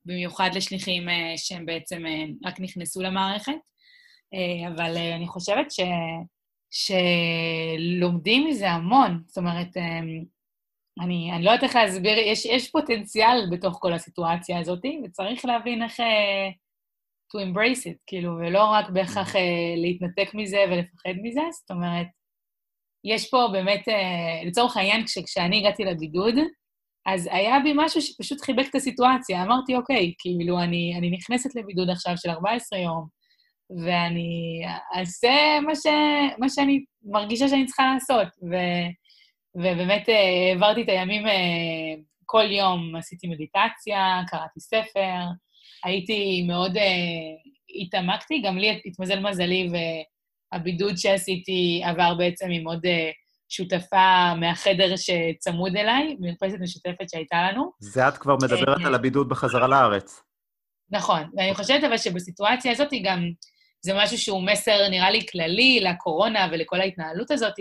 [0.05, 1.07] במיוחד לשליחים
[1.37, 2.03] שהם בעצם
[2.45, 3.53] רק נכנסו למערכת,
[4.67, 5.79] אבל אני חושבת ש...
[6.71, 9.21] שלומדים מזה המון.
[9.25, 9.67] זאת אומרת,
[11.01, 15.83] אני, אני לא יודעת איך להסביר, יש, יש פוטנציאל בתוך כל הסיטואציה הזאת, וצריך להבין
[15.83, 16.53] איך uh,
[17.31, 19.39] to embrace it, כאילו, ולא רק בהכרח uh,
[19.77, 22.07] להתנתק מזה ולפחד מזה, זאת אומרת,
[23.03, 26.35] יש פה באמת, uh, לצורך העניין, כש, כשאני הגעתי לבידוד,
[27.05, 29.43] אז היה בי משהו שפשוט חיבק את הסיטואציה.
[29.43, 33.07] אמרתי, אוקיי, כאילו, אני, אני נכנסת לבידוד עכשיו של 14 יום,
[33.85, 34.61] ואני
[34.95, 35.85] אעשה מה, ש,
[36.37, 38.27] מה שאני מרגישה שאני צריכה לעשות.
[38.27, 38.55] ו...
[39.55, 41.33] ובאמת אה, העברתי את הימים, אה,
[42.25, 45.19] כל יום עשיתי מדיטציה, קראתי ספר,
[45.83, 46.83] הייתי מאוד, אה,
[47.81, 49.69] התעמקתי, גם לי התמזל מזלי,
[50.53, 52.81] והבידוד שעשיתי עבר בעצם עם עוד
[53.49, 57.71] שותפה מהחדר שצמוד אליי, מרפסת משותפת שהייתה לנו.
[57.79, 60.21] זה את כבר מדברת על הבידוד בחזרה לארץ.
[60.91, 63.29] נכון, ואני חושבת אבל שבסיטואציה הזאת גם,
[63.81, 67.53] זה משהו שהוא מסר, נראה לי, כללי לקורונה ולכל ההתנהלות הזאת,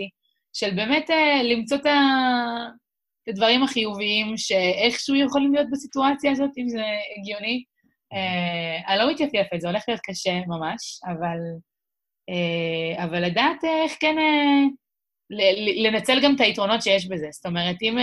[0.57, 1.85] של באמת uh, למצוא את
[3.29, 6.83] הדברים החיוביים שאיכשהו יכולים להיות בסיטואציה הזאת, אם זה
[7.17, 7.63] הגיוני.
[8.13, 11.37] Uh, אני לא מתייפייפת, זה הולך להיות קשה ממש, אבל,
[12.31, 14.15] uh, אבל לדעת איך כן
[15.83, 17.27] לנצל גם את היתרונות שיש בזה.
[17.31, 17.97] זאת אומרת, אם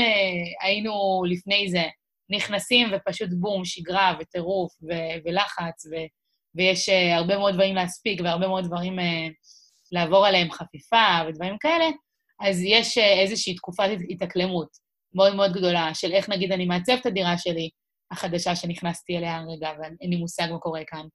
[0.62, 1.82] היינו לפני זה
[2.30, 6.06] נכנסים ופשוט בום, שגרה וטירוף ו- ולחץ, ו-
[6.54, 8.98] ויש הרבה מאוד דברים להספיק והרבה מאוד דברים
[9.92, 11.86] לעבור עליהם חפיפה ודברים כאלה,
[12.42, 14.68] אז יש אה, איזושהי תקופת התאקלמות
[15.14, 17.70] מאוד מאוד גדולה של איך נגיד אני מעצב את הדירה שלי
[18.10, 21.06] החדשה שנכנסתי אליה רגע, ואין לי מושג מה קורה כאן.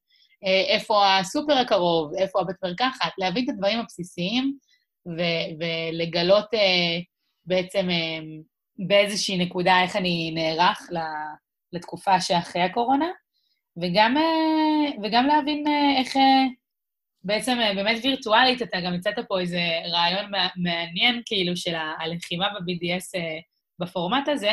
[0.45, 4.57] אה, איפה הסופר הקרוב, איפה הבית מרקחת, להבין את הדברים הבסיסיים
[5.07, 7.03] ו- ולגלות uh,
[7.45, 8.43] בעצם uh,
[8.87, 10.89] באיזושהי נקודה איך אני נערך
[11.73, 13.07] לתקופה שאחרי הקורונה,
[13.81, 16.15] וגם, uh, וגם להבין uh, איך...
[16.15, 16.66] Uh,
[17.27, 19.59] בעצם אה, באמת וירטואלית, אתה גם הצעת פה איזה
[19.91, 20.31] רעיון
[20.63, 23.39] מעניין, כאילו, של הלחימה ב-BDS אה,
[23.79, 24.51] בפורמט הזה,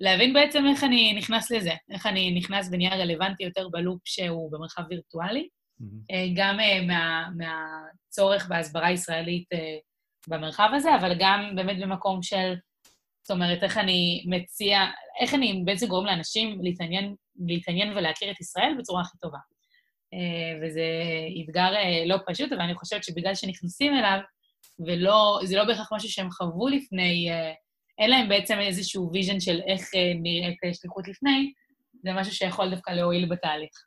[0.00, 4.82] להבין בעצם איך אני נכנס לזה, איך אני נכנס ונהיה רלוונטי יותר בלופ שהוא במרחב
[4.90, 5.48] וירטואלי,
[5.80, 6.14] mm-hmm.
[6.34, 6.56] גם
[6.86, 9.48] מה, מהצורך בהסברה ישראלית
[10.28, 12.54] במרחב הזה, אבל גם באמת במקום של,
[13.22, 14.78] זאת אומרת, איך אני מציע,
[15.20, 17.14] איך אני בעצם גורם לאנשים להתעניין,
[17.46, 19.38] להתעניין ולהכיר את ישראל בצורה הכי טובה.
[20.14, 20.82] אה, וזה
[21.44, 24.18] אתגר אה, לא פשוט, אבל אני חושבת שבגלל שנכנסים אליו,
[24.80, 27.52] וזה לא בהכרח משהו שהם חוו לפני, אה,
[27.98, 29.90] אין להם בעצם איזשהו vision של איך
[30.22, 31.52] נראית שליחות לפני,
[32.04, 33.84] זה משהו שיכול דווקא להועיל בתהליך.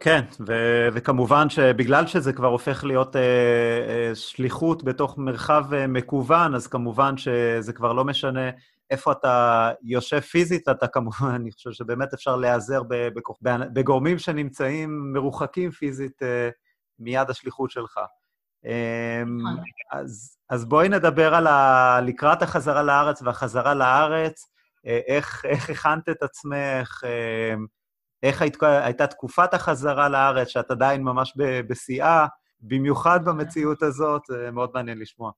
[0.00, 6.54] כן, ו- וכמובן שבגלל שזה כבר הופך להיות אה, אה, שליחות בתוך מרחב אה, מקוון,
[6.54, 8.50] אז כמובן שזה כבר לא משנה
[8.90, 12.82] איפה אתה יושב פיזית, אתה כמובן, אני חושב שבאמת אפשר להיעזר
[13.72, 16.26] בגורמים שנמצאים מרוחקים פיזית uh,
[16.98, 18.00] מיד השליחות שלך.
[18.64, 18.68] Um,
[19.92, 22.00] אז, אז בואי נדבר על ה...
[22.02, 27.58] לקראת החזרה לארץ והחזרה לארץ, uh, איך, איך הכנת את עצמך, uh,
[28.22, 31.34] איך היית, הייתה תקופת החזרה לארץ, שאת עדיין ממש
[31.68, 32.26] בשיאה,
[32.60, 34.22] במיוחד במציאות הזאת,
[34.52, 35.30] מאוד מעניין לשמוע.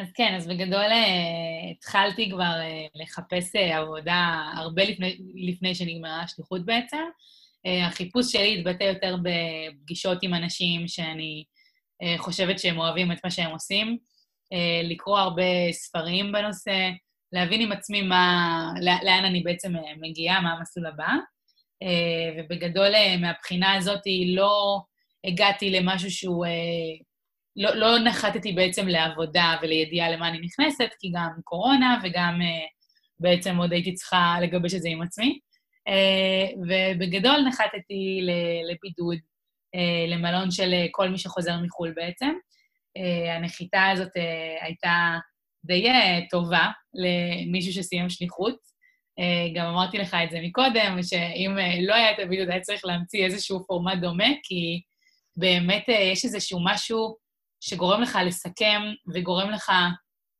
[0.00, 6.22] אז כן, אז בגדול אה, התחלתי כבר אה, לחפש אה, עבודה הרבה לפני, לפני שנגמרה
[6.22, 7.02] השליחות בעצם.
[7.86, 11.44] החיפוש שלי התבטא יותר בפגישות עם אנשים שאני
[12.18, 13.98] חושבת שהם אוהבים את מה שהם עושים,
[14.84, 15.42] לקרוא הרבה
[15.72, 16.90] ספרים בנושא,
[17.32, 21.12] להבין עם עצמי מה, לאן אני בעצם מגיעה, מה המסלול הבא.
[22.38, 24.02] ובגדול, מהבחינה הזאת
[24.36, 24.80] לא
[25.24, 26.46] הגעתי למשהו שהוא
[27.58, 32.68] לא, לא נחתתי בעצם לעבודה ולידיעה למה אני נכנסת, כי גם קורונה וגם uh,
[33.20, 35.38] בעצם עוד הייתי צריכה לגבש את זה עם עצמי.
[35.88, 38.20] Uh, ובגדול נחתתי
[38.70, 39.18] לבידוד,
[39.76, 42.30] uh, למלון של כל מי שחוזר מחו"ל בעצם.
[43.36, 44.12] הנחיתה הזאת
[44.60, 45.18] הייתה
[45.64, 45.88] די
[46.30, 48.56] טובה למישהו שסיים שליחות.
[49.54, 51.56] גם אמרתי לך את זה מקודם, שאם
[51.86, 54.80] לא היה את הבידוד, היה צריך להמציא איזשהו פורמט דומה, כי
[55.36, 57.16] באמת יש איזשהו משהו
[57.60, 58.82] שגורם לך לסכם
[59.14, 59.70] וגורם לך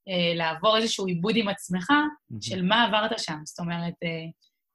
[0.08, 1.92] אה, לעבור איזשהו עיבוד עם עצמך
[2.40, 3.38] של מה עברת שם.
[3.44, 4.26] זאת אומרת, אה,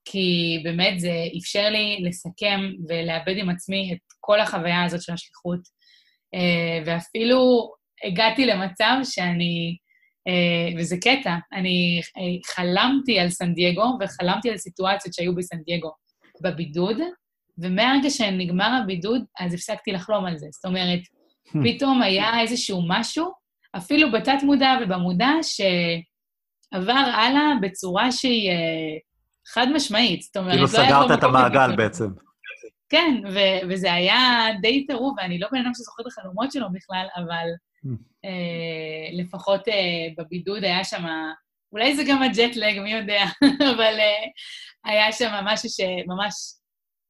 [0.06, 5.60] כי באמת זה אפשר לי לסכם ולאבד עם עצמי את כל החוויה הזאת של השליחות.
[6.36, 7.72] אה, ואפילו
[8.04, 9.78] הגעתי למצב שאני,
[10.28, 15.91] אה, וזה קטע, אני אה, חלמתי על סן דייגו וחלמתי על סיטואציות שהיו בסן דייגו
[16.44, 16.98] בבידוד,
[17.58, 20.48] ומהרגע שנגמר הבידוד, אז הפסקתי לחלום על זה.
[20.52, 21.00] זאת אומרת.
[21.64, 23.32] פתאום היה איזשהו משהו,
[23.78, 28.52] אפילו בתת-מודע ובמודע, שעבר הלאה בצורה שהיא
[29.48, 30.22] חד משמעית.
[30.22, 32.08] זאת אומרת, כאילו לא היה סגרת את המעגל בעצם.
[32.89, 37.06] כן, ו- וזה היה די טירוף, ואני לא בן אדם שזוכר את החלומות שלו בכלל,
[37.16, 37.48] אבל
[37.86, 37.89] mm.
[38.26, 39.74] אה, לפחות אה,
[40.18, 41.04] בבידוד היה שם,
[41.72, 43.24] אולי זה גם הג'טלג, מי יודע,
[43.76, 44.26] אבל אה,
[44.86, 46.34] היה שם משהו שממש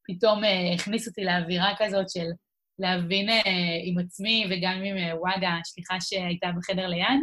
[0.08, 2.28] פתאום אה, הכניס אותי לאווירה כזאת של
[2.80, 3.42] להבין אה,
[3.84, 7.20] עם עצמי וגם עם אה, וואגה, השליחה שהייתה בחדר ליד,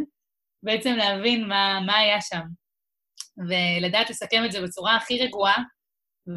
[0.63, 2.41] בעצם להבין מה, מה היה שם.
[3.49, 5.63] ולדעת לסכם את זה בצורה הכי רגועה,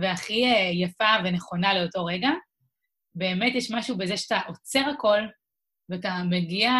[0.01, 2.31] והכי אה, יפה ונכונה לאותו רגע.
[3.15, 5.19] באמת יש משהו בזה שאתה עוצר הכל,
[5.89, 6.71] ואתה מגיע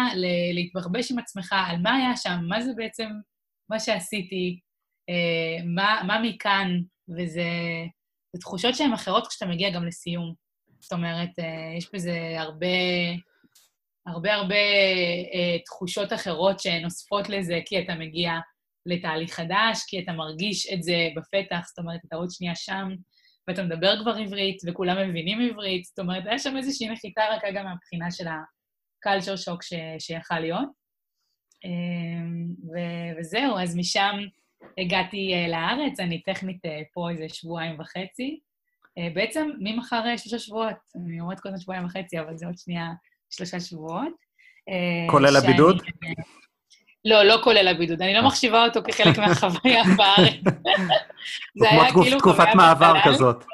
[0.53, 3.09] להתבחבש עם עצמך על מה היה שם, מה זה בעצם
[3.69, 4.59] מה שעשיתי,
[5.75, 6.67] מה, מה מכאן,
[7.09, 7.49] וזה
[8.35, 10.44] זה תחושות שהן אחרות כשאתה מגיע גם לסיום.
[10.85, 12.67] זאת אומרת, אה, יש בזה הרבה,
[14.07, 14.55] הרבה הרבה
[15.65, 18.31] תחושות אחרות שנוספות לזה, כי אתה מגיע
[18.85, 22.89] לתהליך חדש, כי אתה מרגיש את זה בפתח, זאת אומרת, אתה עוד שנייה שם,
[23.47, 27.65] ואתה מדבר כבר עברית, וכולם מבינים עברית, זאת אומרת, היה שם איזושהי נחיתה רכה גם
[27.65, 30.69] מהבחינה של ה-culture shock ש- שיכל להיות.
[31.65, 34.15] אמ, ו- וזהו, אז משם
[34.77, 38.39] הגעתי אה, לארץ, אני טכנית אה, פה איזה שבועיים וחצי.
[38.97, 42.89] אה, בעצם ממחר שלושה שבועות, אני אומרת קודם שבועיים וחצי, אבל זה עוד שנייה
[43.29, 44.25] שלושה שבועות.
[45.09, 45.81] כולל שאני, הבידוד?
[47.05, 48.01] לא, לא כולל הבידוד.
[48.01, 48.25] אני לא אה.
[48.25, 50.43] מחשיבה אותו כחלק מהחוויה בארץ.
[51.59, 53.45] זה היה כאילו תקופת מעבר כזאת.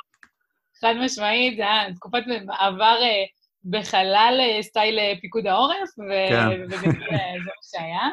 [0.82, 3.24] חד משמעית, זה היה תקופת מעבר אה,
[3.64, 5.90] בחלל אה, סטייל פיקוד העורף,
[6.30, 6.62] כן.
[6.70, 8.10] וזה מה שהיה.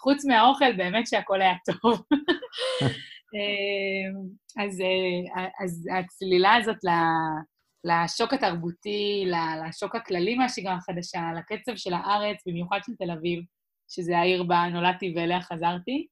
[0.00, 2.02] חוץ מהאוכל, באמת שהכל היה טוב.
[4.58, 4.82] אז,
[5.64, 6.76] אז הצלילה הזאת
[7.84, 9.30] לשוק התרבותי,
[9.66, 13.44] לשוק הכללי מהשגרה החדשה, לקצב של הארץ, במיוחד של תל אביב,
[13.88, 16.06] שזה העיר בה נולדתי ואליה חזרתי.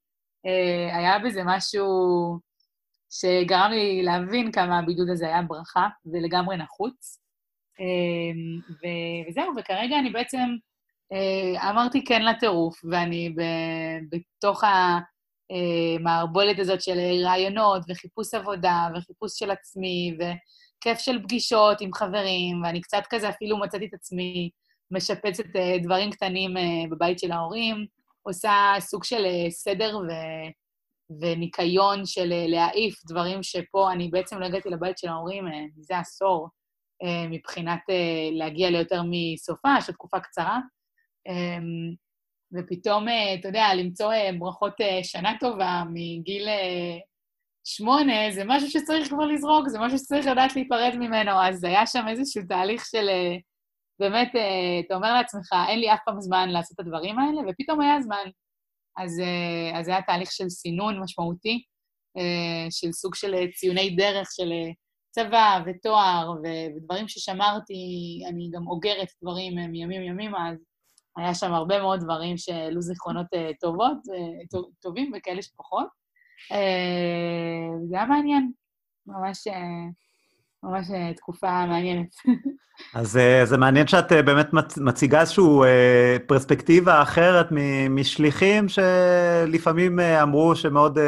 [0.47, 1.87] אה, היה בזה משהו
[3.11, 7.19] שגרם לי להבין כמה הבידוד הזה היה ברכה ולגמרי נחוץ.
[7.81, 8.65] אה,
[9.29, 10.57] וזהו, וכרגע אני בעצם
[11.12, 13.35] אה, אמרתי כן לטירוף, ואני
[14.11, 14.65] בתוך
[15.55, 22.81] המערבולת הזאת של רעיונות וחיפוש עבודה וחיפוש של עצמי וכיף של פגישות עם חברים, ואני
[22.81, 24.51] קצת כזה אפילו מצאתי את עצמי
[24.91, 27.87] משפצת אה, דברים קטנים אה, בבית של ההורים,
[28.23, 30.11] עושה סוג של אה, סדר ו...
[31.21, 35.45] וניקיון של להעיף דברים שפה אני בעצם לא הגעתי לבית של ההורים
[35.77, 36.49] מזה עשור,
[37.31, 37.81] מבחינת
[38.33, 40.59] להגיע ליותר מסופה, של תקופה קצרה.
[42.55, 43.07] ופתאום,
[43.41, 46.49] אתה יודע, למצוא ברכות שנה טובה מגיל
[47.67, 51.31] שמונה, זה משהו שצריך כבר לזרוק, זה משהו שצריך לדעת להיפרד ממנו.
[51.43, 53.09] אז היה שם איזשהו תהליך של
[53.99, 57.81] באמת, אה, אתה אומר לעצמך, אין לי אף פעם זמן לעשות את הדברים האלה, ופתאום
[57.81, 58.31] היה זמן.
[58.97, 61.63] אז, אה, זה היה תהליך של סינון משמעותי,
[62.17, 64.51] אה, של סוג של ציוני דרך, של
[65.11, 67.75] צבא ותואר ודברים ששמרתי,
[68.29, 70.59] אני גם אוגרת דברים מימים ימימה, אז
[71.17, 73.27] היה שם הרבה מאוד דברים שהעלו זיכרונות
[73.61, 73.99] טובות,
[74.83, 75.87] טובים וכאלה שפחות.
[77.89, 78.53] זה היה מעניין,
[79.07, 79.47] ממש
[80.65, 82.15] ממש אה, תקופה מעניינת.
[82.95, 85.45] אז אה, זה מעניין שאת אה, באמת מציגה איזושהי
[86.27, 87.47] פרספקטיבה אחרת
[87.91, 90.99] משליחים שלפעמים אמרו שמאוד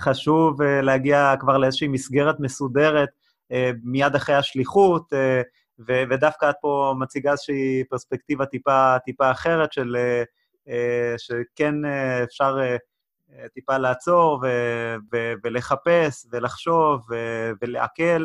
[0.00, 3.08] חשוב להגיע כבר לאיזושהי מסגרת מסודרת
[3.82, 5.12] מיד אחרי השליחות,
[5.86, 9.96] ודווקא את פה מציגה איזושהי פרספקטיבה טיפה, טיפה אחרת של
[11.18, 11.74] שכן
[12.24, 12.56] אפשר
[13.54, 14.44] טיפה לעצור
[15.44, 17.06] ולחפש ולחשוב
[17.62, 18.24] ולעכל.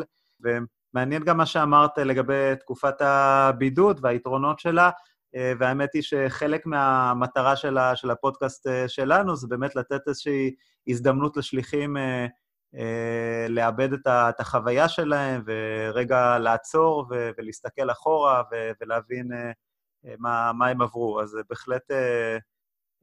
[0.94, 4.90] מעניין גם מה שאמרת לגבי תקופת הבידוד והיתרונות שלה,
[5.36, 7.56] אה, והאמת היא שחלק מהמטרה
[7.94, 10.54] של הפודקאסט אה, שלנו זה באמת לתת איזושהי
[10.88, 12.26] הזדמנות לשליחים אה,
[13.48, 17.06] לאבד את החוויה שלהם ורגע לעצור
[17.38, 18.42] ולהסתכל אחורה
[18.80, 19.28] ולהבין
[20.18, 21.20] מה, מה הם עברו.
[21.20, 21.82] אז זה בהחלט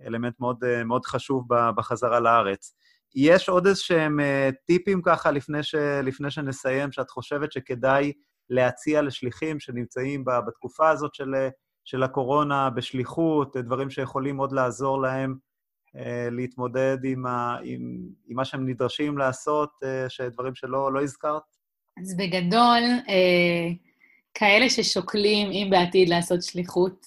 [0.06, 2.76] אלמנט מאוד, מאוד חשוב בחזרה לארץ.
[3.16, 4.20] יש עוד איזשהם
[4.66, 8.14] טיפים ככה לפני, ש, לפני שנסיים, שאת חושבת שכדאי
[8.50, 11.36] להציע לשליחים שנמצאים בתקופה הזאת של,
[11.86, 15.36] של הקורונה בשליחות, דברים שיכולים עוד לעזור להם
[16.32, 19.70] להתמודד עם, ה, עם, עם מה שהם נדרשים לעשות,
[20.10, 21.42] שדברים שלא לא הזכרת?
[22.02, 22.82] אז בגדול,
[24.34, 27.06] כאלה ששוקלים, אם בעתיד לעשות שליחות,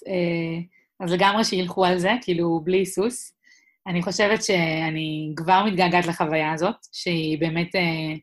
[1.01, 3.37] אז לגמרי שילכו על זה, כאילו, בלי היסוס.
[3.87, 8.15] אני חושבת שאני כבר מתגעגעת לחוויה הזאת, שהיא באמת אה,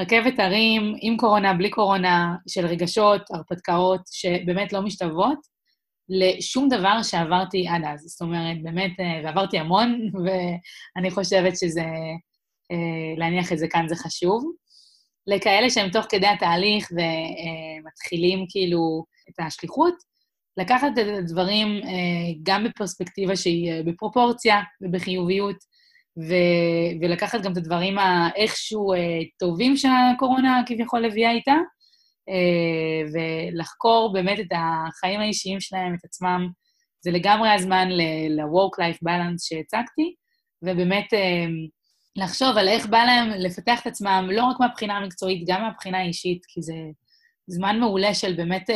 [0.00, 5.38] רכבת הרים, עם קורונה, בלי קורונה, של רגשות, הרפתקאות, שבאמת לא משתוות
[6.08, 8.00] לשום דבר שעברתי עד אז.
[8.00, 11.84] זאת אומרת, באמת, אה, ועברתי המון, ואני חושבת שזה,
[12.72, 14.52] אה, להניח את זה כאן זה חשוב.
[15.26, 19.94] לכאלה שהם תוך כדי התהליך ומתחילים אה, כאילו את השליחות,
[20.58, 21.80] לקחת את הדברים
[22.42, 25.56] גם בפרספקטיבה שהיא בפרופורציה ובחיוביות,
[26.18, 28.92] ו- ולקחת גם את הדברים האיכשהו
[29.38, 31.54] טובים שהקורונה כביכול הביאה איתה,
[33.12, 36.48] ולחקור באמת את החיים האישיים שלהם, את עצמם.
[37.00, 40.14] זה לגמרי הזמן ל-work-life balance שהצגתי,
[40.62, 41.06] ובאמת
[42.16, 46.42] לחשוב על איך בא להם לפתח את עצמם, לא רק מהבחינה המקצועית, גם מהבחינה האישית,
[46.48, 46.74] כי זה
[47.46, 48.70] זמן מעולה של באמת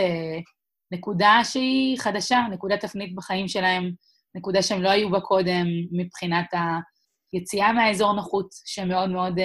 [0.93, 3.93] נקודה שהיא חדשה, נקודת תפנית בחיים שלהם,
[4.35, 6.47] נקודה שהם לא היו בה קודם מבחינת
[7.33, 9.43] היציאה מהאזור נוחות, שמאוד מאוד uh,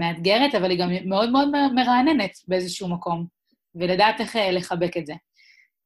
[0.00, 3.26] מאתגרת, אבל היא גם מאוד מאוד מרעננת באיזשהו מקום,
[3.74, 5.14] ולדעת איך uh, לחבק את זה.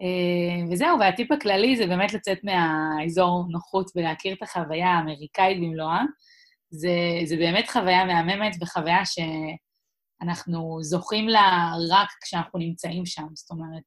[0.02, 6.02] Uh, וזהו, והטיפ הכללי זה באמת לצאת מהאזור נוחות ולהכיר את החוויה האמריקאית במלואה.
[6.70, 6.90] זה,
[7.24, 13.26] זה באמת חוויה מהממת וחוויה שאנחנו זוכים לה רק כשאנחנו נמצאים שם.
[13.34, 13.82] זאת אומרת,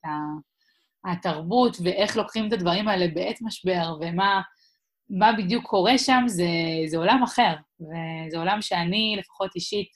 [1.06, 4.42] התרבות ואיך לוקחים את הדברים האלה בעת משבר, ומה
[5.10, 6.48] מה בדיוק קורה שם, זה,
[6.88, 7.56] זה עולם אחר.
[7.80, 9.88] וזה עולם שאני, לפחות אישית,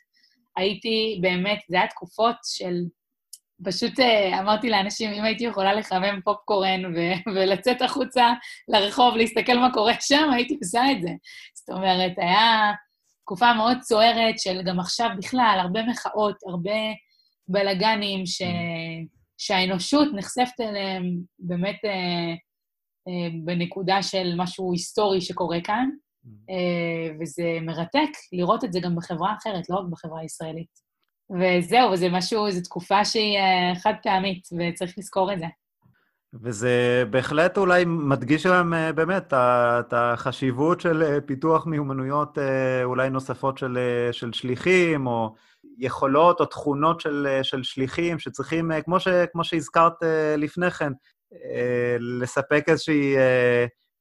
[0.58, 2.74] הייתי באמת, זה היה תקופות של...
[3.66, 8.34] פשוט אה, אמרתי לאנשים, אם הייתי יכולה לחמם פופקורן ו- ולצאת החוצה
[8.68, 11.10] לרחוב, להסתכל מה קורה שם, הייתי עושה את זה.
[11.54, 12.72] זאת אומרת, היה
[13.22, 16.80] תקופה מאוד סוערת של גם עכשיו בכלל, הרבה מחאות, הרבה
[17.48, 18.42] בלאגנים, ש...
[18.42, 19.22] Mm.
[19.42, 21.04] שהאנושות נחשפת אליהם
[21.40, 22.34] באמת אה,
[23.08, 25.90] אה, בנקודה של משהו היסטורי שקורה כאן,
[27.22, 30.92] וזה מרתק לראות את זה גם בחברה אחרת, לא רק בחברה הישראלית.
[31.40, 35.46] וזהו, וזה משהו, זו תקופה שהיא אה, חד פעמית, וצריך לזכור את זה.
[36.34, 42.38] וזה בהחלט אולי מדגיש להם אה, באמת את החשיבות של אה, פיתוח מיומנויות
[42.84, 43.78] אולי נוספות של,
[44.12, 45.36] של שליחים, או
[45.78, 49.94] יכולות או תכונות של, של שליחים שצריכים, כמו, ש, כמו שהזכרת
[50.38, 50.92] לפני כן,
[52.00, 53.16] לספק איזושהי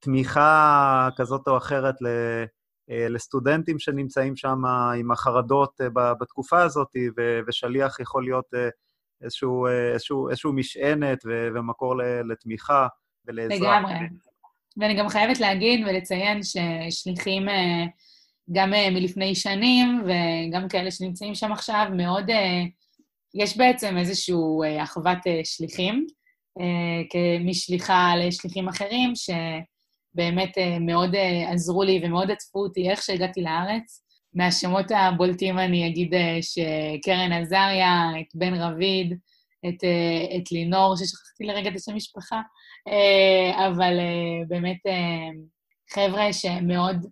[0.01, 1.95] תמיכה כזאת או אחרת
[2.89, 4.63] לסטודנטים שנמצאים שם
[4.99, 5.81] עם החרדות
[6.21, 6.89] בתקופה הזאת,
[7.47, 8.47] ושליח יכול להיות
[9.23, 11.19] איזשהו, איזשהו, איזשהו משענת
[11.55, 11.95] ומקור
[12.25, 12.87] לתמיכה
[13.27, 13.81] ולעזרה.
[13.81, 13.95] לגמרי.
[14.77, 17.49] ואני גם חייבת להגיד ולציין ששליחים
[18.53, 22.31] גם אה, מלפני שנים, וגם כאלה שנמצאים שם עכשיו, מאוד...
[22.31, 22.63] אה,
[23.35, 24.35] יש בעצם איזושהי
[24.65, 26.07] אה, אחוות שליחים,
[27.45, 29.13] משליחה לשליחים אחרים,
[30.13, 30.51] שבאמת
[30.81, 31.15] מאוד
[31.53, 34.05] עזרו לי ומאוד עטפו אותי איך שהגעתי לארץ.
[34.35, 39.19] מהשמות הבולטים אני אגיד שקרן עזריה, את בן רביד,
[39.69, 39.85] את,
[40.37, 42.41] את לינור, ששכחתי לרגע את השם משפחה,
[43.67, 43.99] אבל
[44.49, 44.79] באמת
[45.95, 47.07] חבר'ה שמאוד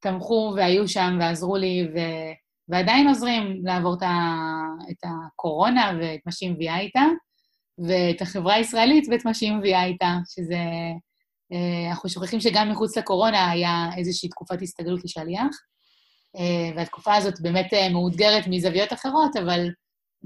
[0.00, 1.98] תמכו והיו שם ועזרו לי, ו...
[2.68, 3.94] ועדיין עוזרים לעבור
[4.90, 7.04] את הקורונה ואת מה שהיא מביאה איתה,
[7.88, 10.58] ואת החברה הישראלית ואת מה שהיא מביאה איתה, שזה...
[11.54, 15.56] אה, אנחנו שוכחים שגם מחוץ לקורונה היה איזושהי תקופת הסתגלות לשליח,
[16.36, 19.70] אה, והתקופה הזאת באמת אה, מאותגרת מזוויות אחרות, אבל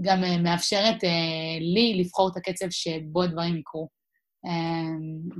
[0.00, 1.02] גם מאפשרת
[1.60, 3.88] לי לבחור את הקצב שבו הדברים יקרו.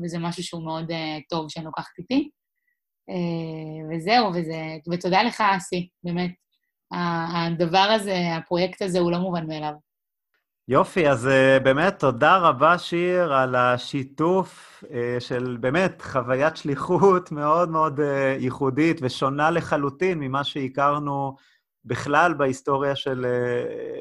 [0.03, 0.91] וזה משהו שהוא מאוד
[1.29, 2.31] טוב שאני לוקחת איתי.
[3.91, 6.31] וזהו, וזה, ותודה לך, אסי, באמת.
[6.93, 9.73] הדבר הזה, הפרויקט הזה הוא לא מובן מאליו.
[10.69, 17.71] יופי, אז uh, באמת תודה רבה, שיר, על השיתוף uh, של באמת חוויית שליחות מאוד
[17.71, 18.03] מאוד uh,
[18.39, 21.37] ייחודית ושונה לחלוטין ממה שהכרנו
[21.85, 23.27] בכלל בהיסטוריה של,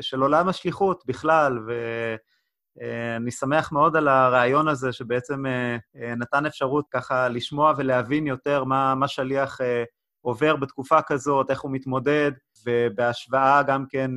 [0.01, 1.71] של עולם השליחות בכלל, ו...
[2.81, 8.27] אה, אני שמח מאוד על הרעיון הזה, שבעצם אה, אה, נתן אפשרות ככה לשמוע ולהבין
[8.27, 9.59] יותר מה, מה שליח
[10.21, 12.31] עובר בתקופה כזאת, איך הוא מתמודד,
[12.65, 14.11] ובהשוואה גם כן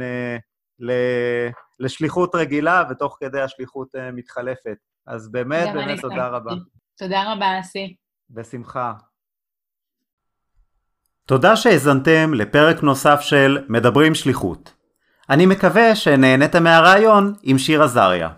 [1.80, 4.76] לשליחות רגילה, ותוך כדי השליחות מתחלפת.
[5.06, 6.52] אז באמת, באמת תודה רבה.
[6.98, 7.94] תודה רבה, אסי.
[8.30, 8.92] בשמחה.
[11.26, 14.74] תודה שהאזנתם לפרק נוסף של מדברים שליחות.
[15.30, 18.28] אני מקווה שנהניתם מהרעיון עם שיר עזריה.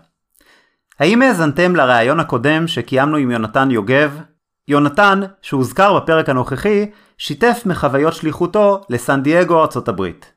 [0.99, 4.21] האם האזנתם לראיון הקודם שקיימנו עם יונתן יוגב?
[4.67, 10.32] יונתן, שהוזכר בפרק הנוכחי, שיתף מחוויות שליחותו לסן דייגו, ארצות הברית.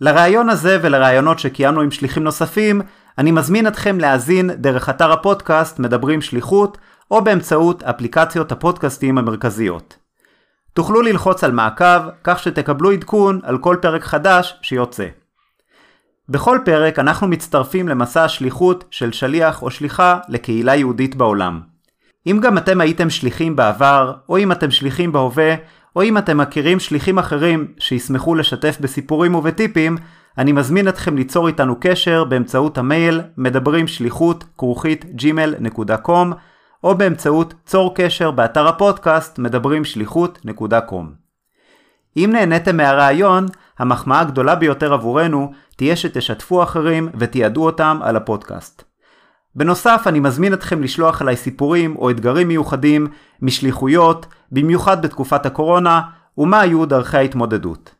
[0.00, 2.80] לרעיון הזה ולרעיונות שקיימנו עם שליחים נוספים,
[3.18, 6.78] אני מזמין אתכם להאזין דרך אתר הפודקאסט מדברים שליחות,
[7.10, 9.96] או באמצעות אפליקציות הפודקאסטים המרכזיות.
[10.72, 15.06] תוכלו ללחוץ על מעקב, כך שתקבלו עדכון על כל פרק חדש שיוצא.
[16.28, 21.60] בכל פרק אנחנו מצטרפים למסע השליחות של שליח או שליחה לקהילה יהודית בעולם.
[22.26, 25.54] אם גם אתם הייתם שליחים בעבר, או אם אתם שליחים בהווה,
[25.98, 29.96] או אם אתם מכירים שליחים אחרים שישמחו לשתף בסיפורים ובטיפים,
[30.38, 36.34] אני מזמין אתכם ליצור איתנו קשר באמצעות המייל מדברים שליחות כרוכית gmail.com
[36.84, 41.04] או באמצעות צור קשר באתר הפודקאסט מדברים שליחות.com.
[42.16, 43.46] אם נהניתם מהרעיון,
[43.78, 48.87] המחמאה הגדולה ביותר עבורנו תהיה שתשתפו אחרים ותיעדו אותם על הפודקאסט.
[49.54, 53.06] בנוסף, אני מזמין אתכם לשלוח אליי סיפורים או אתגרים מיוחדים
[53.42, 56.00] משליחויות, במיוחד בתקופת הקורונה,
[56.38, 57.94] ומה היו דרכי ההתמודדות.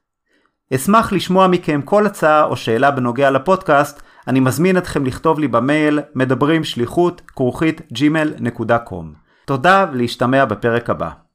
[0.74, 6.00] אשמח לשמוע מכם כל הצעה או שאלה בנוגע לפודקאסט, אני מזמין אתכם לכתוב לי במייל
[6.14, 9.04] מדברים שליחות כרוכית gmail.com.
[9.44, 11.27] תודה ולהשתמע בפרק הבא.